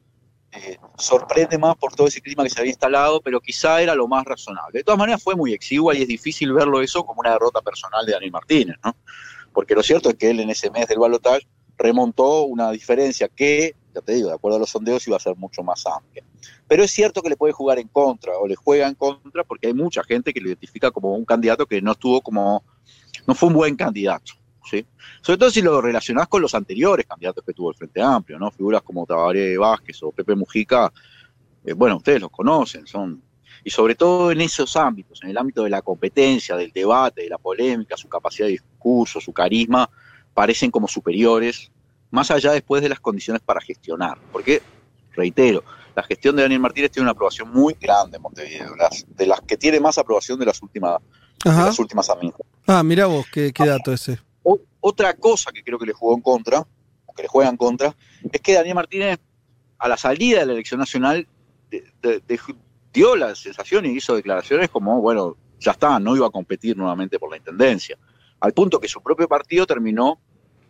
eh, 0.53 0.79
sorprende 0.99 1.59
más 1.59 1.77
por 1.77 1.95
todo 1.95 2.09
ese 2.09 2.21
clima 2.21 2.43
que 2.43 2.51
se 2.51 2.59
había 2.59 2.71
instalado, 2.71 3.21
pero 3.21 3.41
quizá 3.41 3.81
era 3.81 3.95
lo 3.95 4.09
más 4.09 4.25
razonable. 4.25 4.79
De 4.79 4.85
todas 4.85 4.99
maneras 4.99 5.23
fue 5.23 5.37
muy 5.37 5.53
exigua 5.53 5.95
y 5.95 6.03
es 6.03 6.09
difícil 6.09 6.53
verlo 6.53 6.83
eso 6.83 7.05
como 7.05 7.21
una 7.21 7.33
derrota 7.33 7.61
personal 7.61 8.05
de 8.05 8.13
Daniel 8.13 8.33
Martínez, 8.33 8.77
¿no? 8.85 8.97
Porque 9.53 9.75
lo 9.75 9.83
cierto 9.83 10.11
es 10.11 10.17
que 10.17 10.31
él 10.31 10.41
en 10.41 10.51
ese 10.51 10.71
mes 10.71 10.89
del 10.89 10.99
balotaje 10.99 11.47
remontó 11.79 12.43
una 12.43 12.71
diferencia 12.73 13.29
que, 13.29 13.75
ya 13.95 14.01
te 14.01 14.15
digo, 14.15 14.29
de 14.29 14.35
acuerdo 14.35 14.57
a 14.57 14.61
los 14.61 14.71
sondeos 14.71 15.07
iba 15.07 15.17
a 15.17 15.21
ser 15.21 15.37
mucho 15.37 15.63
más 15.63 15.85
amplia. 15.87 16.25
Pero 16.69 16.83
es 16.83 16.91
cierto 16.91 17.23
que 17.23 17.31
le 17.31 17.37
puede 17.37 17.53
jugar 17.53 17.79
en 17.79 17.89
contra 17.89 18.37
o 18.37 18.47
le 18.47 18.57
juega 18.57 18.87
en 18.87 18.95
contra 18.95 19.45
porque 19.45 19.69
hay 19.69 19.75
mucha 19.75 20.03
gente 20.05 20.33
que 20.33 20.41
lo 20.41 20.49
identifica 20.49 20.91
como 20.91 21.15
un 21.15 21.25
candidato 21.25 21.67
que 21.67 21.81
no 21.81 21.93
estuvo 21.93 22.21
como, 22.21 22.65
no 23.27 23.35
fue 23.35 23.49
un 23.49 23.55
buen 23.55 23.77
candidato. 23.77 24.33
Sobre 25.21 25.39
todo 25.39 25.51
si 25.51 25.63
lo 25.63 25.81
relacionás 25.81 26.29
con 26.29 26.43
los 26.43 26.55
anteriores 26.55 27.07
candidatos 27.07 27.45
que 27.45 27.53
tuvo 27.53 27.71
el 27.71 27.77
Frente 27.77 28.01
Amplio, 28.03 28.39
¿no? 28.39 28.51
Figuras 28.51 28.83
como 28.83 29.07
Tabaré 29.07 29.59
Vázquez 29.59 30.03
o 30.03 30.13
Pepe 30.13 30.35
Mujica, 30.35 30.93
eh, 31.65 31.73
bueno, 31.73 31.97
ustedes 31.97 32.21
los 32.21 32.31
conocen, 32.31 32.87
son... 32.87 33.23
Y 33.63 33.71
sobre 33.71 33.95
todo 33.95 34.33
en 34.33 34.41
esos 34.41 34.75
ámbitos, 34.77 35.23
en 35.23 35.31
el 35.31 35.37
ámbito 35.37 35.63
de 35.65 35.71
la 35.71 35.83
competencia, 35.83 36.57
del 36.57 36.71
debate, 36.73 37.23
de 37.23 37.29
la 37.29 37.37
polémica, 37.37 37.97
su 37.97 38.09
capacidad 38.09 38.47
de 38.47 38.53
discurso, 38.53 39.21
su 39.21 39.35
carisma, 39.35 39.91
parecen 40.33 40.71
como 40.71 40.89
superiores, 40.89 41.71
más 42.11 42.31
allá 42.31 42.53
después 42.53 42.83
de 42.83 42.89
las 42.89 43.01
condiciones 43.01 43.43
para 43.43 43.61
gestionar. 43.61 44.17
Porque, 44.33 44.63
reitero, 45.13 45.63
la 45.95 46.03
gestión 46.05 46.37
de 46.37 46.43
Daniel 46.43 46.61
Martínez 46.61 46.91
tiene 46.91 47.05
una 47.05 47.13
aprobación 47.13 47.51
muy 47.53 47.77
grande 47.79 48.17
en 48.17 48.23
Montevideo, 48.23 48.73
de 49.09 49.27
las 49.27 49.41
que 49.43 49.59
tiene 49.59 49.79
más 49.79 49.99
aprobación 49.99 50.39
de 50.39 50.47
las 50.47 50.63
últimas, 50.63 50.99
de 51.45 51.51
las 51.51 51.79
últimas 51.79 52.09
administraciones. 52.09 52.63
Ah, 52.67 52.83
mira 52.83 53.07
vos, 53.07 53.27
qué, 53.31 53.53
qué 53.53 53.67
dato 53.67 53.93
ese 53.93 54.21
otra 54.81 55.15
cosa 55.15 55.53
que 55.53 55.63
creo 55.63 55.79
que 55.79 55.87
le 55.87 55.93
jugó 55.93 56.15
en 56.15 56.23
contra, 56.23 56.67
o 57.07 57.13
que 57.13 57.23
le 57.23 57.29
juega 57.29 57.51
en 57.51 57.57
contra, 57.57 57.95
es 58.31 58.41
que 58.41 58.55
Daniel 58.55 58.75
Martínez, 58.75 59.19
a 59.79 59.89
la 59.89 59.97
salida 59.97 60.41
de 60.41 60.47
la 60.47 60.53
elección 60.53 60.81
nacional, 60.81 61.27
dio 62.93 63.17
la 63.17 63.35
sensación 63.35 63.87
y 63.87 63.91
hizo 63.91 64.15
declaraciones 64.15 64.69
como, 64.69 65.01
bueno, 65.01 65.37
ya 65.59 65.73
está, 65.73 65.99
no 65.99 66.17
iba 66.17 66.27
a 66.27 66.31
competir 66.31 66.77
nuevamente 66.77 67.19
por 67.19 67.31
la 67.31 67.37
intendencia. 67.37 67.99
Al 68.41 68.53
punto 68.53 68.81
que 68.81 68.89
su 68.89 69.03
propio 69.03 69.29
partido 69.29 69.67
terminó 69.67 70.19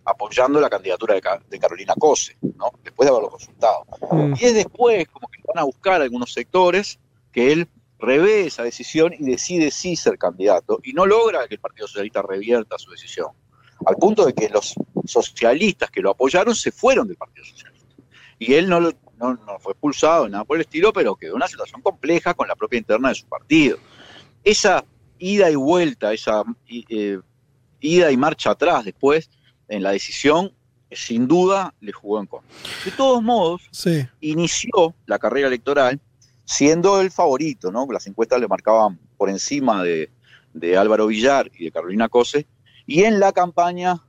apoyando 0.04 0.60
la 0.60 0.68
candidatura 0.68 1.14
de, 1.14 1.58
Carolina 1.58 1.94
Cose, 1.98 2.36
¿no? 2.40 2.72
después 2.82 3.06
de 3.06 3.10
haberlo 3.10 3.30
consultado. 3.30 3.84
Mm. 4.10 4.34
Y 4.40 4.44
es 4.44 4.54
después, 4.54 5.06
como 5.08 5.28
que 5.28 5.40
van 5.46 5.58
a 5.58 5.64
buscar 5.64 6.02
algunos 6.02 6.32
sectores, 6.32 6.98
que 7.32 7.52
él 7.52 7.68
revé 7.98 8.46
esa 8.46 8.64
decisión 8.64 9.12
y 9.12 9.24
decide 9.24 9.70
sí 9.70 9.94
ser 9.94 10.18
candidato, 10.18 10.80
y 10.82 10.94
no 10.94 11.06
logra 11.06 11.46
que 11.46 11.54
el 11.54 11.60
Partido 11.60 11.86
Socialista 11.86 12.22
revierta 12.22 12.78
su 12.78 12.90
decisión 12.90 13.28
al 13.86 13.96
punto 13.96 14.26
de 14.26 14.34
que 14.34 14.48
los 14.48 14.74
socialistas 15.06 15.90
que 15.90 16.00
lo 16.00 16.10
apoyaron 16.10 16.54
se 16.54 16.72
fueron 16.72 17.06
del 17.08 17.16
Partido 17.16 17.44
Socialista. 17.44 17.86
Y 18.38 18.54
él 18.54 18.68
no, 18.68 18.80
no, 18.80 19.38
fue 19.60 19.72
expulsado, 19.72 20.28
nada 20.28 20.44
por 20.44 20.56
el 20.56 20.62
estilo, 20.62 20.92
pero 20.92 21.16
quedó 21.16 21.32
en 21.32 21.36
una 21.36 21.48
situación 21.48 21.82
compleja 21.82 22.34
con 22.34 22.48
la 22.48 22.56
propia 22.56 22.78
interna 22.78 23.10
de 23.10 23.14
su 23.14 23.26
partido. 23.26 23.78
Esa 24.42 24.84
ida 25.18 25.50
y 25.50 25.54
vuelta, 25.54 26.12
esa 26.12 26.42
eh, 26.68 27.18
ida 27.80 28.10
y 28.10 28.16
marcha 28.16 28.50
atrás 28.50 28.84
después 28.84 29.30
en 29.68 29.82
la 29.82 29.90
decisión, 29.90 30.52
sin 30.90 31.28
duda 31.28 31.74
le 31.80 31.92
jugó 31.92 32.20
en 32.20 32.26
contra. 32.26 32.50
De 32.84 32.90
todos 32.90 33.22
modos, 33.22 33.68
inició 34.20 34.94
la 35.06 35.18
carrera 35.18 35.48
electoral 35.48 36.00
siendo 36.44 37.00
el 37.00 37.12
favorito, 37.12 37.70
¿no? 37.70 37.86
Las 37.92 38.06
encuestas 38.08 38.40
le 38.40 38.48
marcaban 38.48 38.98
por 39.16 39.30
encima 39.30 39.84
de, 39.84 40.10
de 40.52 40.76
Álvaro 40.76 41.06
Villar 41.06 41.50
y 41.54 41.66
de 41.66 41.70
Carolina 41.70 42.08
Cose, 42.08 42.46
y 42.86 43.04
en 43.04 43.20
la 43.20 43.32
campaña 43.32 44.02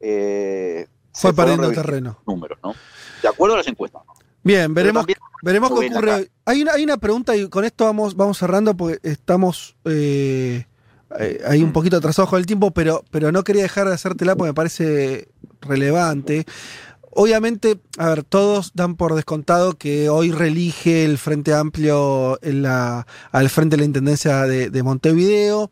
eh, 0.00 0.86
fue 1.12 1.34
perdiendo 1.34 1.70
terreno. 1.72 2.18
Números, 2.26 2.58
¿no? 2.62 2.74
De 3.22 3.28
acuerdo 3.28 3.54
a 3.54 3.58
las 3.58 3.68
encuestas. 3.68 4.02
Bien, 4.42 4.72
veremos, 4.72 5.04
veremos 5.42 5.70
qué 5.70 5.88
ocurre. 5.88 6.30
Hay 6.44 6.62
una, 6.62 6.72
hay 6.72 6.84
una 6.84 6.98
pregunta 6.98 7.34
y 7.34 7.48
con 7.48 7.64
esto 7.64 7.84
vamos, 7.84 8.14
vamos 8.14 8.38
cerrando 8.38 8.76
porque 8.76 9.00
estamos 9.02 9.76
eh, 9.84 10.66
eh, 11.18 11.40
ahí 11.46 11.62
un 11.62 11.70
mm. 11.70 11.72
poquito 11.72 11.96
atrasados 11.96 12.30
con 12.30 12.38
el 12.38 12.46
tiempo, 12.46 12.70
pero, 12.70 13.04
pero 13.10 13.32
no 13.32 13.42
quería 13.42 13.62
dejar 13.62 13.88
de 13.88 13.94
hacértela 13.94 14.36
porque 14.36 14.50
me 14.50 14.54
parece 14.54 15.28
relevante. 15.60 16.46
Obviamente, 17.18 17.80
a 17.96 18.10
ver, 18.10 18.24
todos 18.24 18.72
dan 18.74 18.94
por 18.94 19.14
descontado 19.14 19.72
que 19.78 20.10
hoy 20.10 20.32
relige 20.32 21.04
el 21.04 21.16
Frente 21.16 21.54
Amplio 21.54 22.38
en 22.42 22.60
la, 22.60 23.06
al 23.32 23.48
frente 23.48 23.76
de 23.76 23.80
la 23.80 23.86
Intendencia 23.86 24.42
de, 24.42 24.82
Montevideo, 24.82 25.70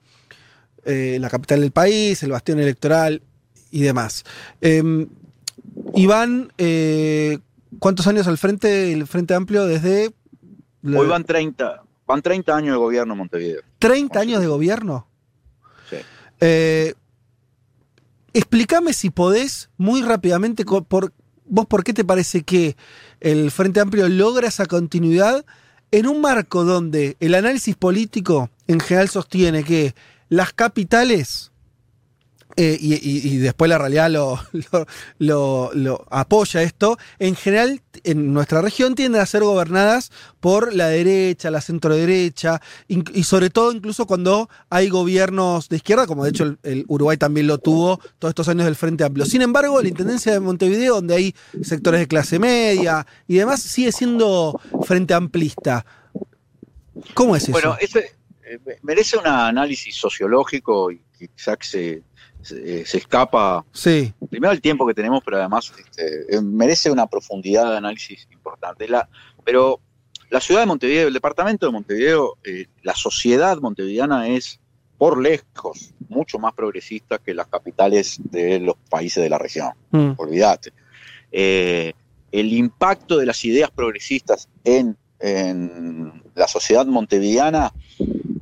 eh, 0.85 1.19
la 1.21 1.31
capital 1.31 1.61
del 1.61 1.71
país, 1.71 2.23
el 2.23 2.31
bastión 2.31 2.59
electoral 2.59 3.23
y 3.71 3.83
demás. 3.83 4.25
Em, 4.61 5.09
Iván, 5.95 6.53
eh, 6.59 7.39
¿cuántos 7.79 8.07
años 8.07 8.27
al 8.27 8.39
frente 8.39 8.93
el 8.93 9.07
Frente 9.07 9.35
Amplio 9.35 9.67
desde... 9.67 10.13
Hoy 10.85 11.07
van 11.07 11.25
30, 11.25 11.83
van 12.07 12.23
30 12.23 12.57
años 12.57 12.75
de 12.75 12.79
gobierno 12.79 13.15
en 13.15 13.19
Montevideo. 13.19 13.63
¿30 13.81 14.17
años 14.19 14.41
de 14.41 14.47
gobierno? 14.47 15.07
Sí. 15.89 15.97
Eh, 16.41 16.95
explícame 18.33 18.93
si 18.93 19.11
podés 19.11 19.71
muy 19.79 20.03
rápidamente 20.03 20.65
por 20.65 21.13
¿Vos 21.47 21.67
por 21.67 21.85
qué 21.85 21.93
te 21.93 22.05
parece 22.05 22.43
que 22.43 22.77
el 23.21 23.51
Frente 23.51 23.81
Amplio 23.81 24.09
logra 24.09 24.49
esa 24.49 24.67
continuidad 24.67 25.45
en 25.91 26.07
un 26.07 26.21
marco 26.21 26.65
donde 26.65 27.17
el 27.21 27.35
análisis 27.35 27.77
político 27.77 28.51
en 28.67 28.81
general 28.81 29.09
sostiene 29.09 29.63
que 29.63 29.95
las 30.29 30.53
capitales 30.53 31.53
eh, 32.57 32.79
y, 32.81 33.39
después 33.39 33.69
la 33.69 33.79
realidad 33.79 34.09
lo, 35.19 36.07
apoya 36.09 36.63
esto, 36.63 36.99
en 37.19 37.35
general 37.35 37.83
en 38.05 38.33
nuestra 38.33 38.63
región 38.63 38.95
tienden 38.95 39.21
a 39.21 39.27
ser 39.27 39.43
gobernadas 39.43 40.13
por 40.39 40.73
la 40.73 40.87
derecha, 40.87 41.51
la 41.51 41.61
centroderecha, 41.61 42.61
y 42.87 43.25
sobre 43.25 43.51
todo 43.51 43.73
incluso 43.73 44.07
cuando 44.07 44.49
hay 44.71 44.89
gobiernos 44.89 45.69
de 45.69 45.77
izquierda, 45.77 46.07
como 46.07 46.23
de 46.25 46.31
hecho 46.31 46.57
el, 46.63 46.85
Uruguay 46.87 47.17
también 47.17 47.49
lo 47.49 47.59
tuvo 47.59 47.99
todos 48.21 48.31
estos 48.31 48.49
años 48.49 48.67
del 48.67 48.77
Frente 48.77 49.03
Amplio. 49.03 49.27
Sin 49.27 49.43
embargo, 49.43 49.83
la 49.83 49.89
Intendencia 49.89 50.33
de 50.33 50.39
Montevideo, 50.39 50.97
donde 50.97 51.15
hay 51.17 51.35
sectores 51.63 52.01
de 52.01 52.07
clase 52.07 52.39
media 52.39 53.05
y 53.27 53.35
demás, 53.35 53.63
sigue 53.63 53.91
siendo 53.91 54.61
Frente 54.85 55.13
Amplista. 55.13 55.85
¿Cómo 57.15 57.35
es 57.35 57.45
eso? 57.45 57.53
Bueno, 57.53 57.77
ese, 57.81 58.15
merece 58.83 59.17
un 59.17 59.27
análisis 59.27 59.95
sociológico 59.95 60.91
y 60.91 61.01
quizás 61.19 61.59
se 61.61 62.03
eh, 62.53 62.85
se, 62.87 62.99
escapa. 62.99 63.65
Sí. 63.73 64.13
Primero 64.29 64.53
el 64.53 64.61
tiempo 64.61 64.87
que 64.87 64.95
tenemos, 64.95 65.23
pero 65.25 65.39
además 65.39 65.73
este, 65.79 66.37
eh, 66.37 66.41
merece 66.43 66.91
una 66.91 67.07
profundidad 67.07 67.71
de 67.71 67.79
análisis 67.79 68.29
importante. 68.31 68.87
La, 68.87 69.09
pero 69.45 69.81
la 70.31 70.41
ciudad 70.41 70.61
de 70.61 70.67
Montevideo, 70.67 71.09
el 71.09 71.15
departamento 71.15 71.67
de 71.67 71.73
Montevideo, 71.73 72.37
eh, 72.45 72.67
la 72.83 72.95
sociedad 72.95 73.59
montevideana 73.59 74.29
es 74.29 74.61
por 74.99 75.21
lejos 75.21 75.95
mucho 76.09 76.39
más 76.39 76.53
progresista 76.53 77.19
que 77.19 77.35
las 77.35 77.47
capitales 77.47 78.19
de 78.23 78.61
los 78.61 78.77
países 78.91 79.23
de 79.23 79.31
la 79.31 79.39
región. 79.39 79.71
Mm. 79.91 80.13
Olvídate. 80.17 80.73
el 81.33 82.53
impacto 82.53 83.17
de 83.17 83.27
las 83.27 83.45
ideas 83.45 83.71
progresistas 83.71 84.49
en, 84.65 84.97
en 85.19 86.23
la 86.35 86.47
sociedad 86.47 86.85
montevideana 86.87 87.73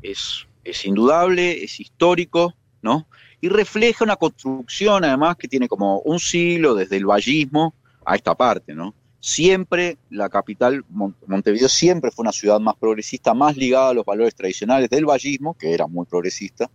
es, 0.03 0.47
es 0.65 0.85
indudable, 0.85 1.65
es 1.65 1.81
histórico, 1.81 2.55
¿no? 2.83 3.07
y 3.43 3.49
refleja 3.49 4.05
una 4.05 4.17
construcción 4.17 5.05
además 5.05 5.37
que 5.37 5.49
tiene 5.49 5.69
como 5.69 5.99
un 5.99 6.21
siglo 6.21 6.75
desde 6.75 6.97
el 6.97 7.07
vallismo 7.07 7.75
a 8.07 8.15
esta 8.15 8.35
parte, 8.37 8.73
¿no? 8.73 8.95
Siempre 9.19 9.99
la 10.11 10.29
capital, 10.29 10.85
Montevideo, 10.89 11.69
siempre 11.69 12.11
fue 12.13 12.23
una 12.23 12.33
ciudad 12.33 12.61
más 12.61 12.77
progresista, 12.77 13.35
más 13.35 13.57
ligada 13.57 13.91
a 13.91 13.95
los 13.95 14.05
valores 14.05 14.35
tradicionales 14.35 14.89
del 14.91 15.07
vallismo, 15.07 15.55
que 15.55 15.75
era 15.75 15.87
muy 15.89 16.07
progresista, 16.07 16.71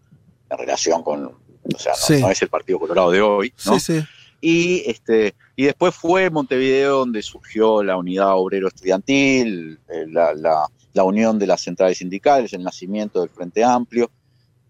en 0.49 0.57
relación 0.57 1.03
con, 1.03 1.25
o 1.25 1.79
sea, 1.79 1.93
no, 2.19 2.29
es 2.29 2.41
el 2.41 2.49
Partido 2.49 2.79
Colorado 2.79 3.11
de 3.11 3.21
hoy, 3.21 3.53
¿no? 3.65 3.79
Sí, 3.79 3.99
sí. 3.99 4.07
Y, 4.39 4.89
este, 4.89 5.35
y 5.55 5.65
después 5.65 5.95
fue 5.95 6.29
Montevideo 6.29 6.99
donde 6.99 7.21
surgió 7.21 7.81
la 7.81 7.97
unidad 7.97 8.33
obrero 8.35 8.67
estudiantil, 8.67 9.79
eh, 9.89 10.05
la, 10.07 10.67
la 10.97 11.03
unión 11.03 11.38
de 11.38 11.45
las 11.45 11.62
centrales 11.62 11.99
sindicales, 11.99 12.53
el 12.53 12.63
nacimiento 12.63 13.21
del 13.21 13.29
Frente 13.29 13.63
Amplio, 13.63 14.10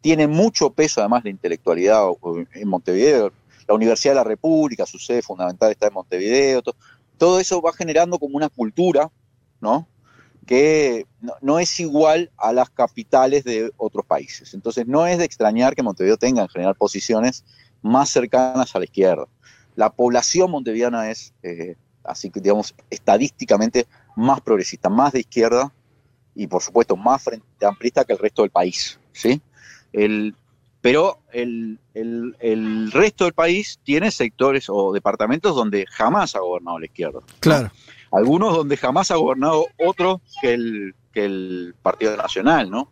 tiene 0.02 0.28
mucho 0.28 0.70
peso 0.72 1.00
además 1.00 1.24
la 1.24 1.30
intelectualidad 1.30 2.04
en 2.54 2.68
Montevideo. 2.68 3.32
La 3.68 3.74
Universidad 3.74 4.12
de 4.12 4.18
la 4.18 4.24
República, 4.24 4.86
su 4.86 5.00
sede 5.00 5.22
fundamental 5.22 5.72
está 5.72 5.88
en 5.88 5.94
Montevideo. 5.94 6.62
Todo, 7.18 7.40
eso 7.40 7.62
va 7.62 7.72
generando 7.74 8.20
como 8.20 8.36
una 8.36 8.50
cultura, 8.50 9.10
¿no? 9.60 9.88
que 10.46 11.06
no, 11.42 11.60
es 11.60 11.80
igual 11.80 12.32
a 12.38 12.54
las 12.54 12.70
capitales 12.70 13.44
de 13.44 13.72
otros 13.78 14.06
países. 14.06 14.54
Entonces 14.54 14.86
no 14.88 15.08
es 15.08 15.18
de 15.18 15.26
extrañar 15.26 15.76
que 15.76 15.84
Montevideo 15.84 16.18
tenga 16.18 16.42
en 16.42 16.50
general 16.50 16.76
posiciones 16.76 17.44
más 17.82 18.10
cercanas 18.10 18.76
a 18.76 18.80
la 18.80 18.86
izquierda. 18.86 19.28
La 19.76 19.90
población 19.92 20.52
montevideana 20.52 21.10
es, 21.10 21.34
eh, 21.44 21.76
así 22.04 22.30
que 22.30 22.40
digamos, 22.40 22.76
estadísticamente 22.90 23.88
más 24.16 24.40
progresista, 24.42 24.90
más 24.90 25.13
de 25.13 25.20
izquierda 25.20 25.74
y 26.38 26.47
por 26.47 26.62
supuesto 26.62 26.95
más 26.95 27.23
frente 27.23 27.65
amplista 27.65 28.06
que 28.06 28.13
el 28.13 28.19
resto 28.19 28.43
del 28.43 28.52
país. 28.52 29.00
¿sí? 29.12 29.41
El, 29.91 30.36
pero 30.82 31.19
el, 31.34 31.80
resto 32.93 33.26
del 33.26 33.34
país 33.34 33.80
tiene 33.84 34.12
sectores 34.12 34.67
o 34.69 34.93
departamentos 34.93 35.56
donde 35.56 35.86
jamás 35.89 36.36
ha 36.36 36.39
gobernado 36.39 36.80
la 36.80 36.86
izquierda. 36.86 37.19
Claro. 37.39 37.71
Algunos 38.12 38.56
donde 38.56 38.78
jamás 38.78 39.12
ha 39.12 39.15
gobernado 39.15 39.65
otro 39.78 40.21
que 40.41 40.54
el, 40.54 40.95
que 41.12 41.26
el 41.26 41.76
Partido 41.82 42.15
Nacional, 42.15 42.69
¿no? 42.69 42.89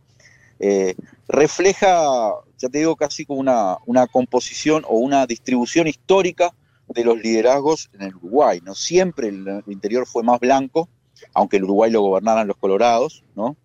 Eh, 0.60 0.95
refleja, 1.27 2.34
ya 2.58 2.69
te 2.69 2.79
digo, 2.79 2.95
casi 2.95 3.25
como 3.25 3.39
una, 3.39 3.77
una 3.86 4.08
composición 4.08 4.84
o 4.88 4.97
una 4.97 5.25
distribución 5.25 5.88
histórica 5.88 6.53
de 6.88 7.03
los 7.03 7.17
liderazgos 7.17 7.89
en 7.93 8.03
el 8.03 8.15
Uruguay, 8.15 8.60
¿no? 8.63 8.75
Siempre 8.75 9.29
el, 9.29 9.63
interior 9.67 10.05
fue 10.05 10.23
más 10.23 10.39
blanco, 10.39 10.89
aunque 11.34 11.58
el 11.58 11.64
Uruguay 11.64 11.92
lo 11.92 12.02
gobernaran 12.02 12.48
los 12.48 12.58
colorados, 12.58 13.24
¿no? 13.36 13.58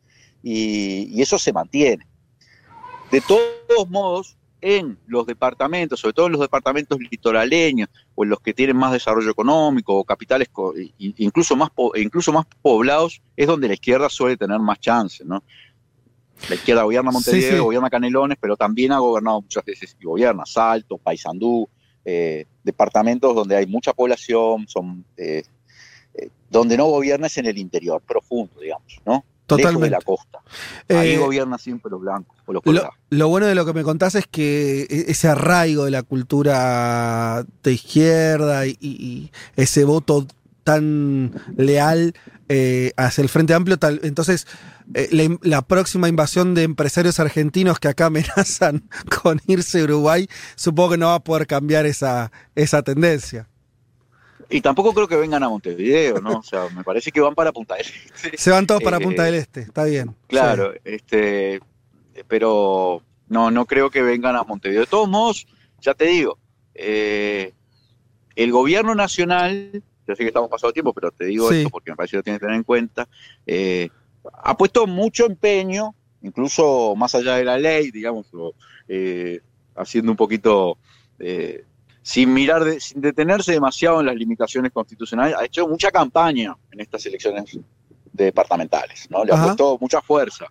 y 0.43 1.21
eso 1.21 1.39
se 1.39 1.53
mantiene. 1.53 2.07
De 3.11 3.21
todos 3.21 3.91
modos, 3.91 4.39
en 4.61 4.99
los 5.07 5.27
departamentos, 5.27 6.01
sobre 6.01 6.13
todo 6.13 6.27
en 6.27 6.33
los 6.33 6.41
departamentos 6.41 6.99
litoraleños 6.99 7.89
o 8.15 8.25
en 8.25 8.31
los 8.31 8.41
que 8.41 8.53
tienen 8.53 8.77
más 8.77 8.93
desarrollo 8.93 9.31
económico 9.31 9.97
o 9.97 10.05
capitales 10.05 10.49
incluso 10.99 11.57
más, 11.57 11.71
incluso 11.97 12.33
más 12.33 12.47
poblados, 12.61 13.23
es 13.37 13.47
donde 13.47 13.69
la 13.69 13.75
izquierda 13.75 14.09
suele 14.09 14.37
tener 14.37 14.59
más 14.59 14.79
chances, 14.81 15.27
¿no? 15.27 15.43
La 16.49 16.55
izquierda 16.55 16.85
gobierna 16.85 17.11
Montevideo, 17.11 17.65
gobierna 17.65 17.91
Canelones, 17.91 18.39
pero 18.41 18.57
también 18.57 18.93
ha 18.93 18.99
gobernado 18.99 19.43
muchas 19.43 19.65
veces 19.65 19.97
y 20.01 20.05
gobierna 20.05 20.47
Salto, 20.47 20.97
Paysandú, 20.97 21.69
eh, 22.05 22.47
departamentos 22.63 23.35
donde 23.35 23.57
hay 23.57 23.67
mucha 23.67 23.93
población, 23.93 24.67
son 24.67 25.05
eh, 25.17 25.43
donde 26.51 26.77
no 26.77 26.87
gobierna 26.87 27.29
es 27.29 27.39
en 27.39 27.47
el 27.47 27.59
interior, 27.59 28.03
profundo, 28.07 28.61
digamos, 28.61 29.01
¿no? 29.07 29.25
Totalmente. 29.47 29.87
de 29.87 29.91
la 29.91 30.01
costa. 30.01 30.39
Ahí 30.89 31.13
eh, 31.13 31.19
gobierna 31.19 31.59
siempre 31.59 31.91
los 31.91 32.01
blancos. 32.01 32.37
lo, 33.11 33.29
bueno 33.29 33.47
de 33.47 33.55
lo 33.57 33.67
que 33.67 33.73
me 33.73 33.83
contás 33.83 34.15
es 34.15 34.27
que 34.27 34.83
e, 34.83 35.05
ese 35.09 35.29
arraigo 35.29 35.85
de 35.87 35.91
la 35.91 36.05
cultura 36.05 37.45
de 37.63 37.73
izquierda 37.73 38.67
y, 38.67 39.33
ese 39.57 39.85
voto 39.85 40.27
tan 40.63 41.33
leal 41.57 42.15
eh, 42.49 42.93
hacia 42.97 43.23
el 43.23 43.29
Frente 43.29 43.55
Amplio, 43.55 43.77
tal, 43.79 44.01
entonces 44.05 44.47
eh, 44.95 45.37
la, 45.43 45.63
próxima 45.63 46.09
invasión 46.09 46.55
de 46.55 46.65
empresarios 46.65 47.19
argentinos 47.19 47.79
que 47.79 47.89
acá 47.89 48.07
amenazan 48.07 48.89
con 49.23 49.41
irse 49.47 49.81
a 49.81 49.85
Uruguay, 49.85 50.29
supongo 50.55 50.91
que 50.91 50.99
no 50.99 51.07
va 51.07 51.17
a 51.17 51.25
poder 51.25 51.47
cambiar 51.47 51.87
esa, 51.87 52.31
esa 52.55 52.83
tendencia. 52.83 53.49
Y 54.51 54.61
tampoco 54.61 54.93
creo 54.93 55.07
que 55.07 55.17
vengan 55.17 55.43
a 55.45 55.49
Montevideo, 55.49 56.21
¿no? 56.21 56.39
O 56.39 56.43
sea, 56.43 56.69
me 56.75 56.83
parece 56.83 57.13
que 57.13 57.21
van 57.21 57.35
para 57.35 57.53
Punta 57.53 57.77
del 57.77 57.87
Este. 57.87 58.37
Se 58.37 58.51
van 58.51 58.67
todos 58.67 58.83
para 58.83 58.97
eh, 58.97 59.01
Punta 59.01 59.23
del 59.23 59.37
Este, 59.37 59.61
está 59.61 59.85
bien. 59.85 60.15
Claro, 60.27 60.75
este, 60.85 61.61
pero 62.27 63.03
no, 63.29 63.51
no 63.51 63.65
creo 63.67 63.91
que 63.91 64.03
vengan 64.03 64.35
a 64.35 64.43
Montevideo. 64.43 64.83
De 64.83 64.87
todos 64.89 65.09
modos, 65.09 65.47
ya 65.81 65.95
te 65.95 66.07
digo, 66.07 66.37
eh, 66.75 67.53
el 68.35 68.51
gobierno 68.51 68.95
nacional, 68.97 69.71
yo 70.07 70.17
sé 70.17 70.23
que 70.23 70.29
estamos 70.29 70.51
pasando 70.51 70.73
tiempo, 70.73 70.93
pero 70.93 71.13
te 71.13 71.27
digo 71.27 71.53
esto 71.53 71.71
porque 71.71 71.93
me 71.93 71.97
parece 71.97 72.13
que 72.13 72.17
lo 72.17 72.23
tienes 72.25 72.41
que 72.41 72.47
tener 72.47 72.57
en 72.57 72.65
cuenta, 72.65 73.09
eh, 73.47 73.89
ha 74.43 74.57
puesto 74.57 74.87
mucho 74.89 75.27
empeño, 75.27 75.95
incluso 76.23 76.95
más 76.97 77.15
allá 77.15 77.37
de 77.37 77.45
la 77.45 77.57
ley, 77.57 77.93
digamos, 77.93 78.27
haciendo 79.77 80.11
un 80.11 80.17
poquito 80.17 80.77
sin 82.03 82.33
mirar, 82.33 82.81
sin 82.81 83.01
detenerse 83.01 83.53
demasiado 83.53 84.01
en 84.01 84.07
las 84.07 84.17
limitaciones 84.17 84.73
constitucionales, 84.73 85.37
ha 85.37 85.45
hecho 85.45 85.69
mucha 85.69 85.91
campaña 85.91 86.57
en 86.73 86.81
estas 86.81 87.05
elecciones 87.07 87.59
departamentales, 88.13 89.07
¿no? 89.11 89.25
Le 89.25 89.33
ha 89.33 89.43
puesto 89.43 89.79
mucha 89.81 90.01
fuerza. 90.01 90.47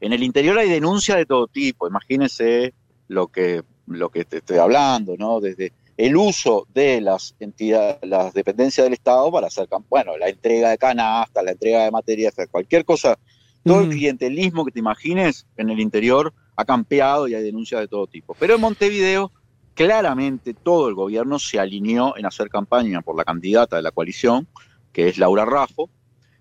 En 0.00 0.12
el 0.12 0.22
interior 0.22 0.58
hay 0.58 0.68
denuncias 0.68 1.18
de 1.18 1.26
todo 1.26 1.46
tipo, 1.46 1.86
imagínense 1.86 2.72
lo 3.08 3.28
que, 3.28 3.62
lo 3.86 4.08
que 4.08 4.24
te 4.24 4.38
estoy 4.38 4.58
hablando, 4.58 5.16
¿no? 5.18 5.40
Desde 5.40 5.72
el 5.96 6.16
uso 6.16 6.66
de 6.72 7.00
las 7.00 7.34
entidades, 7.40 7.98
las 8.02 8.32
dependencias 8.32 8.84
del 8.84 8.94
Estado 8.94 9.30
para 9.30 9.48
hacer, 9.48 9.68
bueno, 9.88 10.16
la 10.16 10.28
entrega 10.28 10.70
de 10.70 10.78
canasta, 10.78 11.42
la 11.42 11.50
entrega 11.52 11.84
de 11.84 11.90
materias, 11.90 12.34
cualquier 12.50 12.84
cosa, 12.86 13.18
todo 13.62 13.80
el 13.80 13.90
clientelismo 13.90 14.64
que 14.64 14.72
te 14.72 14.78
imagines 14.78 15.46
en 15.58 15.68
el 15.68 15.80
interior 15.80 16.32
ha 16.56 16.64
campeado 16.64 17.28
y 17.28 17.34
hay 17.34 17.42
denuncias 17.42 17.82
de 17.82 17.88
todo 17.88 18.06
tipo. 18.06 18.34
Pero 18.38 18.54
en 18.54 18.62
Montevideo, 18.62 19.30
claramente 19.74 20.54
todo 20.54 20.88
el 20.88 20.94
gobierno 20.94 21.38
se 21.38 21.58
alineó 21.58 22.16
en 22.16 22.26
hacer 22.26 22.48
campaña 22.50 23.00
por 23.02 23.16
la 23.16 23.24
candidata 23.24 23.76
de 23.76 23.82
la 23.82 23.90
coalición, 23.90 24.46
que 24.92 25.08
es 25.08 25.18
Laura 25.18 25.44
Raffo, 25.44 25.88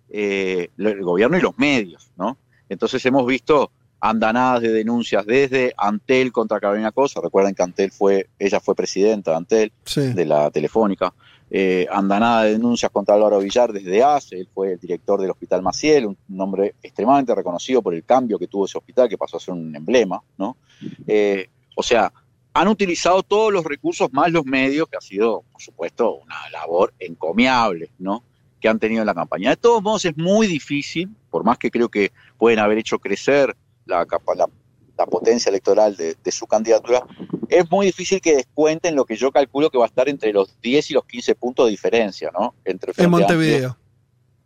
eh, 0.10 0.70
el 0.78 1.04
gobierno 1.04 1.38
y 1.38 1.42
los 1.42 1.58
medios, 1.58 2.12
¿no? 2.18 2.38
Entonces 2.68 3.06
hemos 3.06 3.26
visto 3.26 3.72
andanadas 4.02 4.62
de 4.62 4.72
denuncias 4.72 5.26
desde 5.26 5.74
Antel 5.78 6.32
contra 6.32 6.60
Carolina 6.60 6.92
Cosa, 6.92 7.20
recuerden 7.22 7.54
que 7.54 7.63
Antel 7.63 7.92
fue, 7.92 8.30
ella 8.39 8.60
fue 8.60 8.74
presidenta 8.76 9.32
de 9.32 9.38
Antel, 9.38 9.72
Sí. 9.84 10.02
de 10.13 10.26
la 10.26 10.50
telefónica, 10.52 11.13
eh, 11.52 11.86
andanada 11.92 12.44
de 12.44 12.52
denuncias 12.54 12.92
contra 12.92 13.15
Álvaro 13.15 13.39
Villar 13.39 13.74
desde 13.74 14.02
ACE, 14.04 14.39
él 14.39 14.48
fue 14.54 14.74
el 14.74 14.80
director 14.80 15.20
del 15.20 15.32
Hospital 15.32 15.62
Maciel, 15.62 16.06
un 16.06 16.18
nombre 16.30 16.76
extremadamente 16.82 17.36
reconocido 17.36 17.82
por 17.82 17.94
el 17.94 18.04
cambio 18.04 18.39
que 18.39 18.48
tuvo 18.48 18.65
ese 18.65 18.78
hospital, 18.78 19.10
que 19.10 19.18
pasó 19.18 19.38
a 19.38 19.39
ser 19.39 19.54
un 19.54 19.76
emblema, 19.76 20.22
¿no? 20.38 20.58
Eh, 21.08 21.50
o 21.76 21.84
sea, 21.84 22.12
han 22.62 22.67
utilizado 22.67 23.24
todos 23.24 23.52
los 23.54 23.63
recursos 23.63 24.12
más 24.12 24.32
los 24.32 24.45
medios, 24.45 24.88
que 24.89 24.98
ha 24.98 25.02
sido, 25.02 25.43
por 25.52 25.62
supuesto, 25.62 26.13
una 26.15 26.50
labor 26.52 26.93
encomiable, 27.00 27.89
¿no? 28.00 28.24
Que 28.60 28.67
han 28.67 28.80
tenido 28.80 29.02
en 29.02 29.06
la 29.08 29.13
campaña. 29.13 29.52
De 29.52 29.58
todos 29.58 29.82
modos, 29.82 30.06
es 30.06 30.17
muy 30.17 30.48
difícil, 30.48 31.10
por 31.30 31.43
más 31.43 31.58
que 31.58 31.72
creo 31.72 31.89
que 31.89 32.12
pueden 32.38 32.60
haber 32.60 32.78
hecho 32.78 33.00
crecer 33.00 33.56
la, 33.86 34.06
la, 34.36 34.48
la 34.98 35.06
potencia 35.06 35.50
electoral 35.50 35.95
de, 35.95 36.15
de 36.22 36.32
su 36.32 36.45
candidatura, 36.48 37.04
es 37.48 37.69
muy 37.72 37.86
difícil 37.86 38.19
que 38.19 38.36
descuenten 38.36 38.95
lo 38.95 39.06
que 39.06 39.15
yo 39.15 39.32
calculo 39.32 39.69
que 39.69 39.78
va 39.78 39.86
a 39.86 39.88
estar 39.88 40.10
entre 40.10 40.34
los 40.34 40.60
10 40.62 40.91
y 40.91 40.93
los 40.93 41.06
15 41.06 41.36
puntos 41.36 41.65
de 41.65 41.72
diferencia, 41.72 42.30
¿no? 42.38 42.54
Entre 42.65 42.91
En 42.98 43.10
Montevideo. 43.10 43.78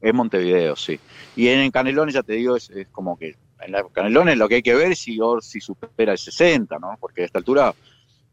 es 0.01 0.13
Montevideo, 0.13 0.75
sí. 0.75 0.99
Y 1.35 1.47
en, 1.47 1.71
Canelones, 1.71 2.13
ya 2.13 2.21
te 2.23 2.33
digo, 2.33 2.55
es, 2.55 2.69
es 2.69 2.87
como 2.89 3.17
que 3.17 3.35
en 3.61 3.71
la- 3.71 3.83
Canelones 3.91 4.37
lo 4.37 4.47
que 4.47 4.55
hay 4.55 4.61
que 4.61 4.75
ver 4.75 4.91
es 4.91 4.99
si 4.99 5.19
Orsi 5.19 5.59
supera 5.59 6.11
el 6.11 6.17
60, 6.19 6.77
¿no? 6.79 6.95
Porque 6.99 7.23
a 7.23 7.25
esta 7.25 7.39
altura 7.39 7.73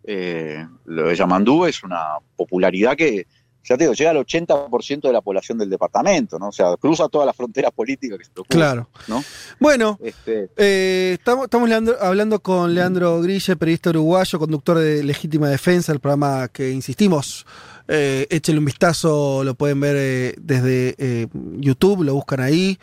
eh, 0.04 0.66
lo 0.86 1.08
de 1.08 1.14
Yamandú 1.16 1.66
es 1.66 1.82
una 1.82 2.00
popularidad 2.36 2.96
que, 2.96 3.26
ya 3.62 3.76
te 3.76 3.84
digo, 3.84 3.92
llega 3.92 4.10
al 4.10 4.16
80% 4.16 5.02
de 5.02 5.12
la 5.12 5.20
población 5.20 5.58
del 5.58 5.68
departamento, 5.68 6.38
¿no? 6.38 6.48
O 6.48 6.52
sea, 6.52 6.74
cruza 6.78 7.08
todas 7.08 7.26
las 7.26 7.36
fronteras 7.36 7.70
políticas 7.72 8.18
que 8.18 8.24
se 8.24 8.30
te 8.30 8.40
ocurran, 8.40 8.58
Claro. 8.58 8.88
¿no? 9.08 9.22
Bueno, 9.58 9.98
Este, 10.02 10.48
eh, 10.56 11.16
estamos, 11.18 11.44
estamos 11.44 11.68
Leandro- 11.68 11.98
hablando 12.00 12.40
con 12.40 12.74
Leandro 12.74 13.20
Grille, 13.20 13.56
periodista 13.56 13.90
uruguayo, 13.90 14.38
conductor 14.38 14.78
de 14.78 15.04
Legítima 15.04 15.48
Defensa, 15.48 15.92
el 15.92 16.00
programa 16.00 16.48
que 16.48 16.70
insistimos. 16.70 17.44
Eh, 17.92 18.26
échenle 18.30 18.60
un 18.60 18.64
vistazo, 18.66 19.42
lo 19.44 19.54
pueden 19.56 19.80
ver 19.80 19.96
eh, 19.98 20.34
desde 20.40 21.28
YouTube, 21.58 22.04
lo 22.04 22.14
buscan 22.14 22.40
ahí. 22.40 22.78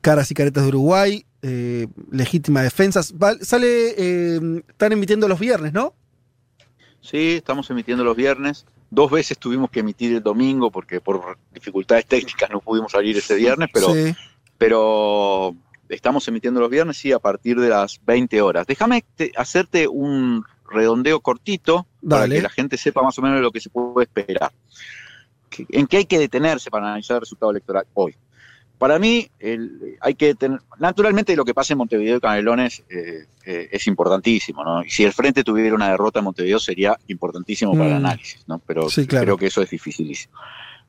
Caras 0.00 0.30
y 0.30 0.34
Caretas 0.34 0.64
de 0.64 0.68
Uruguay, 0.68 1.24
eh, 1.42 1.86
Legítima 2.10 2.62
Defensa. 2.62 3.00
Va- 3.22 3.36
sale, 3.40 3.94
eh, 3.98 4.40
están 4.68 4.92
emitiendo 4.92 5.28
los 5.28 5.38
viernes, 5.40 5.72
¿no? 5.72 5.94
Sí, 7.00 7.32
estamos 7.32 7.68
emitiendo 7.70 8.04
los 8.04 8.16
viernes. 8.16 8.64
Dos 8.90 9.10
veces 9.10 9.38
tuvimos 9.38 9.70
que 9.70 9.80
emitir 9.80 10.12
el 10.14 10.22
domingo 10.22 10.70
porque 10.70 11.00
por 11.00 11.38
dificultades 11.52 12.06
técnicas 12.06 12.50
no 12.50 12.60
pudimos 12.60 12.92
salir 12.92 13.16
ese 13.16 13.34
viernes, 13.34 13.70
pero 13.72 13.92
sí. 13.94 14.14
pero 14.58 15.56
estamos 15.88 16.26
emitiendo 16.28 16.60
los 16.60 16.70
viernes, 16.70 16.96
sí, 16.98 17.10
a 17.12 17.18
partir 17.18 17.58
de 17.58 17.68
las 17.70 18.00
20 18.04 18.40
horas. 18.42 18.66
Déjame 18.66 19.04
te- 19.16 19.32
hacerte 19.36 19.88
un 19.88 20.44
redondeo 20.70 21.20
cortito 21.20 21.86
para 22.08 22.24
que 22.36 22.42
la 22.42 22.48
gente 22.50 22.76
sepa 22.76 23.02
más 23.02 23.18
o 23.18 23.22
menos 23.22 23.40
lo 23.40 23.50
que 23.50 23.60
se 23.60 23.68
puede 23.70 24.04
esperar. 24.04 24.52
¿En 25.68 25.86
qué 25.86 25.98
hay 25.98 26.04
que 26.06 26.18
detenerse 26.18 26.70
para 26.70 26.86
analizar 26.86 27.16
el 27.16 27.20
resultado 27.22 27.50
electoral 27.50 27.84
hoy? 27.94 28.14
Para 28.82 28.98
mí, 28.98 29.28
el- 29.38 29.96
hay 30.00 30.16
que 30.16 30.34
tener, 30.34 30.58
naturalmente 30.80 31.36
lo 31.36 31.44
que 31.44 31.54
pasa 31.54 31.72
en 31.72 31.78
Montevideo 31.78 32.16
y 32.16 32.20
Canelones 32.20 32.82
eh, 32.90 33.26
eh, 33.46 33.68
es 33.70 33.86
importantísimo, 33.86 34.64
¿no? 34.64 34.82
Y 34.82 34.90
si 34.90 35.04
el 35.04 35.12
Frente 35.12 35.44
tuviera 35.44 35.72
una 35.76 35.88
derrota 35.90 36.18
en 36.18 36.24
Montevideo 36.24 36.58
sería 36.58 36.98
importantísimo 37.06 37.74
para 37.74 37.84
el 37.86 37.92
Mm. 37.92 38.06
análisis, 38.06 38.42
¿no? 38.48 38.58
Pero 38.66 38.90
Sí, 38.90 39.06
claro. 39.06 39.24
creo 39.26 39.36
que 39.38 39.46
eso 39.46 39.62
es 39.62 39.70
dificilísimo. 39.70 40.34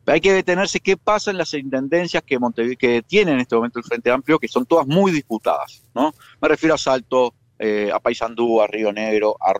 Pero 0.03 0.15
hay 0.15 0.21
que 0.21 0.33
detenerse 0.33 0.79
qué 0.79 0.97
pasa 0.97 1.29
en 1.29 1.37
las 1.37 1.53
intendencias 1.53 2.23
que, 2.23 2.39
Montevideo, 2.39 2.77
que 2.79 3.03
tiene 3.03 3.33
en 3.33 3.41
este 3.41 3.55
momento 3.55 3.77
el 3.77 3.85
Frente 3.85 4.09
Amplio, 4.09 4.39
que 4.39 4.47
son 4.47 4.65
todas 4.65 4.87
muy 4.87 5.11
disputadas, 5.11 5.83
¿no? 5.93 6.15
Me 6.41 6.47
refiero 6.47 6.73
a 6.73 6.79
Salto, 6.79 7.35
eh, 7.59 7.91
a 7.93 7.99
Paysandú, 7.99 8.59
a 8.59 8.65
Río 8.65 8.91
Negro, 8.91 9.37
a 9.39 9.53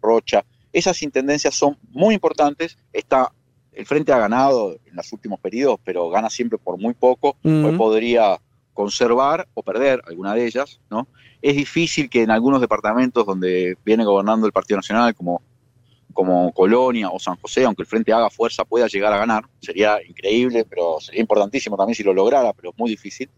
Rocha. 0.00 0.42
Esas 0.72 1.02
intendencias 1.02 1.54
son 1.54 1.76
muy 1.90 2.14
importantes. 2.14 2.78
Está, 2.94 3.30
el 3.74 3.86
Frente 3.86 4.12
ha 4.12 4.18
ganado 4.18 4.72
en 4.86 4.94
los 4.96 5.12
últimos 5.12 5.40
periodos, 5.40 5.78
pero 5.84 6.08
gana 6.10 6.30
siempre 6.30 6.58
por 6.58 6.78
muy 6.78 6.94
poco. 6.94 7.36
Hoy 7.44 7.76
podría 7.76 8.40
conservar 8.72 9.46
o 9.54 9.62
perder 9.62 10.02
alguna 10.06 10.34
de 10.34 10.46
ellas, 10.46 10.80
¿no? 10.90 11.06
Es 11.40 11.56
difícil 11.56 12.08
que 12.10 12.22
en 12.22 12.30
algunos 12.30 12.60
departamentos 12.60 13.24
donde 13.26 13.76
viene 13.84 14.04
gobernando 14.04 14.46
el 14.46 14.52
Partido 14.52 14.78
Nacional, 14.78 15.14
como, 15.14 15.42
como 16.12 16.52
Colonia 16.52 17.10
o 17.10 17.18
San 17.18 17.36
José, 17.36 17.64
aunque 17.64 17.82
el 17.82 17.86
Frente 17.86 18.12
haga 18.12 18.30
fuerza, 18.30 18.64
pueda 18.64 18.86
llegar 18.86 19.12
a 19.12 19.18
ganar. 19.18 19.44
Sería 19.60 19.98
increíble, 20.06 20.64
pero 20.64 20.98
sería 21.00 21.20
importantísimo 21.20 21.76
también 21.76 21.94
si 21.94 22.02
lo 22.02 22.14
lograra, 22.14 22.52
pero 22.52 22.70
es 22.70 22.78
muy 22.78 22.90
difícil. 22.90 23.28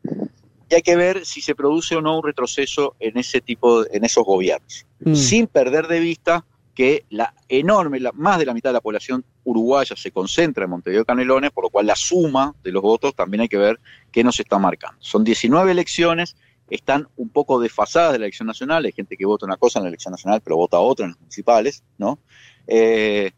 Y 0.68 0.74
hay 0.74 0.82
que 0.82 0.96
ver 0.96 1.24
si 1.24 1.40
se 1.40 1.54
produce 1.54 1.96
o 1.96 2.00
no 2.02 2.18
un 2.18 2.24
retroceso 2.24 2.96
en 2.98 3.16
ese 3.18 3.40
tipo, 3.40 3.82
de- 3.84 3.96
en 3.96 4.04
esos 4.04 4.24
gobiernos 4.24 4.84
Mm. 5.00 5.14
sin 5.14 5.46
perder 5.46 5.86
de 5.86 6.00
vista 6.00 6.44
que 6.76 7.06
la 7.08 7.34
enorme, 7.48 7.98
la- 7.98 8.12
más 8.12 8.38
de 8.38 8.44
la 8.46 8.52
mitad 8.54 8.68
de 8.68 8.74
la 8.74 8.80
población 8.82 9.24
uruguaya 9.44 9.96
se 9.96 10.12
concentra 10.12 10.64
en 10.64 10.70
Montevideo 10.70 11.04
Canelones, 11.06 11.50
por 11.50 11.64
lo 11.64 11.70
cual 11.70 11.86
la 11.86 11.96
suma 11.96 12.54
de 12.62 12.70
los 12.70 12.82
votos 12.82 13.14
también 13.16 13.40
hay 13.40 13.48
que 13.48 13.56
ver 13.56 13.80
qué 14.12 14.22
nos 14.22 14.38
está 14.38 14.58
marcando. 14.58 14.98
Son 15.00 15.24
19 15.24 15.72
elecciones, 15.72 16.36
están 16.68 17.08
un 17.16 17.30
poco 17.30 17.58
desfasadas 17.60 18.12
de 18.12 18.18
la 18.18 18.26
elección 18.26 18.46
nacional, 18.46 18.84
hay 18.84 18.92
gente 18.92 19.16
que 19.16 19.24
vota 19.24 19.46
una 19.46 19.56
cosa 19.56 19.78
en 19.78 19.84
la 19.84 19.88
elección 19.88 20.12
nacional, 20.12 20.42
pero 20.44 20.56
vota 20.58 20.78
otra 20.78 21.06
en 21.06 21.12
las 21.12 21.20
municipales, 21.20 21.82
¿no? 21.96 22.18
Eh, 22.66 23.30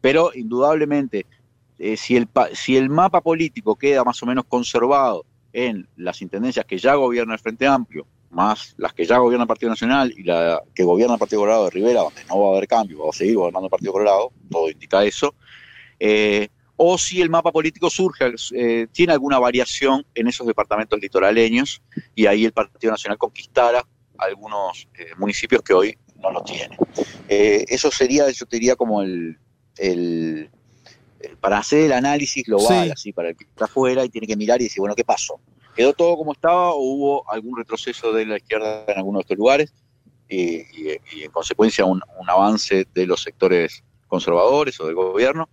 pero 0.00 0.30
indudablemente, 0.34 1.26
eh, 1.78 1.96
si, 1.98 2.16
el, 2.16 2.26
si 2.54 2.78
el 2.78 2.88
mapa 2.88 3.20
político 3.20 3.76
queda 3.76 4.04
más 4.04 4.22
o 4.22 4.26
menos 4.26 4.46
conservado 4.46 5.26
en 5.52 5.86
las 5.96 6.22
intendencias 6.22 6.64
que 6.64 6.78
ya 6.78 6.94
gobierna 6.94 7.34
el 7.34 7.40
Frente 7.40 7.66
Amplio, 7.66 8.06
más 8.30 8.74
las 8.78 8.92
que 8.92 9.04
ya 9.04 9.18
gobierna 9.18 9.44
el 9.44 9.48
Partido 9.48 9.70
Nacional 9.70 10.12
y 10.16 10.22
la 10.24 10.62
que 10.74 10.82
gobierna 10.82 11.14
el 11.14 11.18
Partido 11.20 11.40
Colorado 11.42 11.64
de 11.64 11.70
Rivera, 11.70 12.00
donde 12.00 12.24
no 12.24 12.40
va 12.40 12.48
a 12.48 12.56
haber 12.56 12.68
cambio, 12.68 13.04
va 13.04 13.10
a 13.10 13.12
seguir 13.12 13.36
gobernando 13.36 13.66
el 13.66 13.70
Partido 13.70 13.92
Colorado, 13.92 14.32
todo 14.50 14.68
indica 14.70 15.04
eso, 15.04 15.34
eh, 15.98 16.48
o 16.76 16.98
si 16.98 17.22
el 17.22 17.30
mapa 17.30 17.52
político 17.52 17.88
surge, 17.88 18.34
eh, 18.54 18.86
tiene 18.92 19.12
alguna 19.14 19.38
variación 19.38 20.04
en 20.14 20.26
esos 20.28 20.46
departamentos 20.46 21.00
litoraleños 21.00 21.80
y 22.14 22.26
ahí 22.26 22.44
el 22.44 22.52
Partido 22.52 22.90
Nacional 22.92 23.16
conquistara 23.16 23.82
algunos 24.18 24.86
eh, 24.98 25.06
municipios 25.16 25.62
que 25.62 25.72
hoy 25.72 25.98
no 26.20 26.30
lo 26.30 26.42
tienen. 26.42 26.76
Eh, 27.28 27.64
eso 27.68 27.90
sería, 27.90 28.30
yo 28.30 28.44
te 28.46 28.56
diría, 28.56 28.76
como 28.76 29.00
el, 29.02 29.38
el- 29.78 30.50
el- 31.20 31.36
para 31.38 31.58
hacer 31.58 31.84
el 31.84 31.92
análisis 31.92 32.44
global, 32.44 32.86
Sí. 32.86 32.90
así, 32.92 33.12
para 33.12 33.30
el 33.30 33.36
que 33.36 33.44
está 33.44 33.64
afuera 33.66 34.04
y 34.04 34.08
tiene 34.10 34.26
que 34.26 34.36
mirar 34.36 34.60
y 34.60 34.64
decir, 34.64 34.80
bueno, 34.80 34.94
¿qué 34.94 35.04
pasó? 35.04 35.40
¿Quedó 35.76 35.92
todo 35.92 36.16
como 36.16 36.32
estaba 36.32 36.70
o 36.70 36.78
hubo 36.80 37.30
algún 37.30 37.56
retroceso 37.58 38.12
de 38.12 38.24
la 38.26 38.36
izquierda 38.38 38.84
en 38.88 38.96
alguno 38.98 39.18
de 39.18 39.22
estos 39.22 39.36
lugares? 39.36 39.74
Y, 40.28 40.56
y- 40.56 41.00
y 41.12 41.22
en 41.24 41.30
consecuencia 41.30 41.84
un, 41.84 42.00
un 42.18 42.30
avance 42.30 42.86
de 42.94 43.06
los 43.06 43.22
sectores 43.22 43.84
conservadores 44.08 44.80
o 44.80 44.86
del 44.86 44.94
gobierno. 44.94 45.48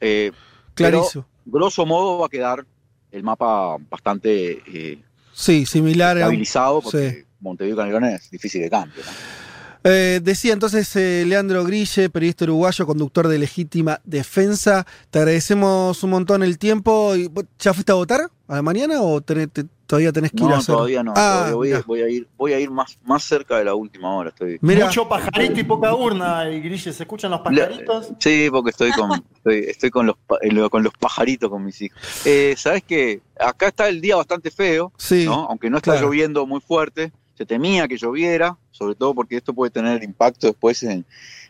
Eh, 0.00 0.30
Clarísimo. 0.74 1.26
grosso 1.44 1.84
modo 1.86 2.18
va 2.18 2.26
a 2.26 2.28
quedar 2.28 2.64
el 3.10 3.22
mapa 3.24 3.76
bastante 3.90 4.62
eh, 4.66 5.02
Sí, 5.32 5.66
similar 5.66 6.16
a. 6.16 6.20
estabilizado 6.20 6.80
porque 6.82 7.10
sí. 7.10 7.24
Montevideo 7.40 7.74
y 7.74 7.78
Canelones 7.78 8.22
es 8.24 8.30
difícil 8.30 8.60
de 8.62 8.70
cambio. 8.70 9.02
¿no? 9.04 9.47
Eh, 9.90 10.20
decía 10.22 10.52
entonces 10.52 10.94
eh, 10.96 11.24
Leandro 11.26 11.64
Grille, 11.64 12.10
periodista 12.10 12.44
uruguayo, 12.44 12.86
conductor 12.86 13.26
de 13.28 13.38
Legítima 13.38 14.00
Defensa. 14.04 14.86
Te 15.10 15.18
agradecemos 15.20 16.02
un 16.02 16.10
montón 16.10 16.42
el 16.42 16.58
tiempo. 16.58 17.14
Y, 17.16 17.28
¿vos 17.28 17.44
¿Ya 17.58 17.72
fuiste 17.72 17.92
a 17.92 17.94
votar 17.94 18.28
a 18.48 18.54
la 18.54 18.62
mañana 18.62 19.00
o 19.02 19.20
tenés- 19.22 19.50
te- 19.50 19.64
todavía 19.86 20.12
tenés 20.12 20.32
que 20.32 20.38
ir 20.38 20.44
a 20.44 20.48
No, 20.48 20.56
hacer? 20.56 20.74
todavía 20.74 21.02
no. 21.02 21.12
Ah, 21.16 21.46
todavía 21.50 21.54
voy, 21.54 21.68
mirá. 21.68 21.82
voy 21.86 22.02
a 22.02 22.08
ir, 22.10 22.28
voy 22.36 22.52
a 22.52 22.60
ir 22.60 22.70
más, 22.70 22.98
más 23.04 23.22
cerca 23.24 23.56
de 23.58 23.64
la 23.64 23.74
última 23.74 24.14
hora. 24.14 24.28
Estoy, 24.30 24.58
Mirá. 24.60 24.86
Mucho 24.86 25.08
pajarito 25.08 25.58
y 25.60 25.64
poca 25.64 25.94
urna, 25.94 26.50
y 26.50 26.60
Grille, 26.60 26.92
¿se 26.92 27.02
escuchan 27.02 27.30
los 27.30 27.40
pajaritos? 27.40 28.08
Sí, 28.18 28.48
porque 28.50 28.70
estoy 28.70 28.90
con, 28.92 29.10
estoy, 29.36 29.58
estoy 29.68 29.90
con, 29.90 30.06
los, 30.06 30.16
pa- 30.26 30.36
eh, 30.42 30.68
con 30.70 30.82
los 30.82 30.92
pajaritos 30.98 31.48
con 31.48 31.64
mis 31.64 31.80
hijos. 31.80 31.98
Eh, 32.26 32.54
Sabes 32.58 32.82
que 32.82 33.22
acá 33.40 33.68
está 33.68 33.88
el 33.88 34.00
día 34.02 34.16
bastante 34.16 34.50
feo, 34.50 34.92
Sí, 34.98 35.24
¿no? 35.24 35.46
aunque 35.48 35.70
no 35.70 35.78
está 35.78 35.92
claro. 35.92 36.06
lloviendo 36.08 36.46
muy 36.46 36.60
fuerte. 36.60 37.12
Se 37.38 37.46
temía 37.46 37.86
que 37.86 37.96
lloviera, 37.96 38.58
sobre 38.72 38.96
todo 38.96 39.14
porque 39.14 39.36
esto 39.36 39.54
puede 39.54 39.70
tener 39.70 40.02
impacto 40.02 40.48
después 40.48 40.82
en, 40.82 41.06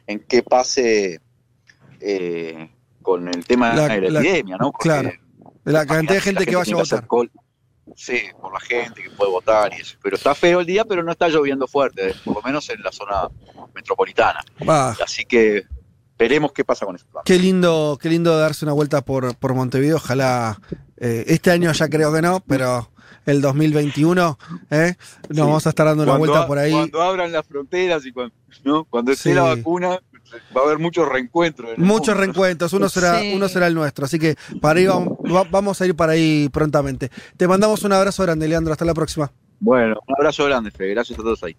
en 0.06 0.20
qué 0.20 0.42
pase 0.42 1.18
eh, 1.98 2.70
con 3.00 3.26
el 3.26 3.42
tema 3.46 3.72
La- 3.74 3.88
de 3.88 4.00
la, 4.02 4.10
la- 4.10 4.20
epidemia, 4.20 4.56
¿no? 4.58 4.70
Porque 4.70 4.82
claro. 4.90 5.10
de 5.64 5.72
la 5.72 5.86
cantidad 5.86 6.16
de 6.16 6.20
gente 6.20 6.44
que 6.44 6.56
vaya 6.56 6.74
a 6.74 6.76
votar. 6.76 7.06
Sí, 7.96 8.20
por 8.38 8.52
la 8.52 8.60
gente 8.60 9.02
que 9.02 9.08
puede 9.08 9.30
votar 9.30 9.72
y 9.72 9.80
eso. 9.80 9.96
Pero 10.02 10.16
está 10.16 10.34
feo 10.34 10.60
el 10.60 10.66
día, 10.66 10.84
pero 10.84 11.02
no 11.02 11.10
está 11.10 11.26
lloviendo 11.28 11.66
fuerte, 11.66 12.14
por 12.22 12.34
lo 12.36 12.42
menos 12.42 12.68
en 12.68 12.82
la 12.82 12.92
zona 12.92 13.28
metropolitana. 13.74 14.44
Va. 14.68 14.90
Así 15.02 15.24
que 15.24 15.64
veremos 16.18 16.52
qué 16.52 16.64
pasa 16.64 16.84
con 16.86 16.96
eso. 16.96 17.06
Qué 17.24 17.38
lindo, 17.38 17.98
qué 18.00 18.08
lindo 18.08 18.36
darse 18.36 18.64
una 18.64 18.72
vuelta 18.74 19.02
por, 19.02 19.36
por 19.36 19.54
Montevideo. 19.54 19.96
Ojalá 19.96 20.60
eh, 20.96 21.24
este 21.28 21.50
año 21.50 21.70
ya 21.72 21.88
creo 21.88 22.12
que 22.12 22.22
no, 22.22 22.40
pero 22.46 22.90
el 23.26 23.40
2021 23.40 24.38
¿eh? 24.70 24.94
nos 25.28 25.36
Sí. 25.36 25.40
vamos 25.40 25.66
a 25.66 25.68
estar 25.70 25.86
dando 25.86 26.02
una 26.02 26.12
Cuando 26.12 26.26
vuelta 26.32 26.44
a- 26.44 26.46
por 26.46 26.58
ahí. 26.58 26.72
Cuando 26.72 27.02
abran 27.02 27.30
las 27.32 27.46
fronteras 27.46 28.04
y 28.06 28.12
cuando, 28.12 28.34
¿no? 28.64 28.84
cuando 28.84 29.12
esté 29.12 29.30
Sí. 29.30 29.34
la 29.34 29.42
vacuna, 29.42 30.00
va 30.56 30.60
a 30.62 30.64
haber 30.64 30.78
muchos 30.78 31.08
reencuentros. 31.08 31.78
Muchos 31.78 32.08
mundo. 32.08 32.20
reencuentros, 32.20 32.72
uno 32.72 32.88
será, 32.88 33.20
Sí. 33.20 33.32
uno 33.34 33.48
será 33.48 33.66
el 33.66 33.74
nuestro, 33.74 34.04
así 34.06 34.18
que 34.18 34.34
para 34.60 34.80
ahí 34.80 34.86
vamos, 34.86 35.16
va- 35.34 35.44
vamos 35.44 35.80
a 35.80 35.86
ir 35.86 35.94
para 35.94 36.12
ahí 36.12 36.48
prontamente. 36.52 37.10
Te 37.36 37.46
mandamos 37.48 37.82
un 37.84 37.92
abrazo 37.92 38.22
grande, 38.24 38.48
Leandro, 38.48 38.72
hasta 38.72 38.84
la 38.84 38.94
próxima. 38.94 39.30
Bueno, 39.60 39.96
un 40.06 40.14
abrazo 40.16 40.44
grande, 40.44 40.70
Fede. 40.70 40.90
Gracias 40.90 41.18
a 41.18 41.22
todos 41.22 41.42
ahí. 41.44 41.56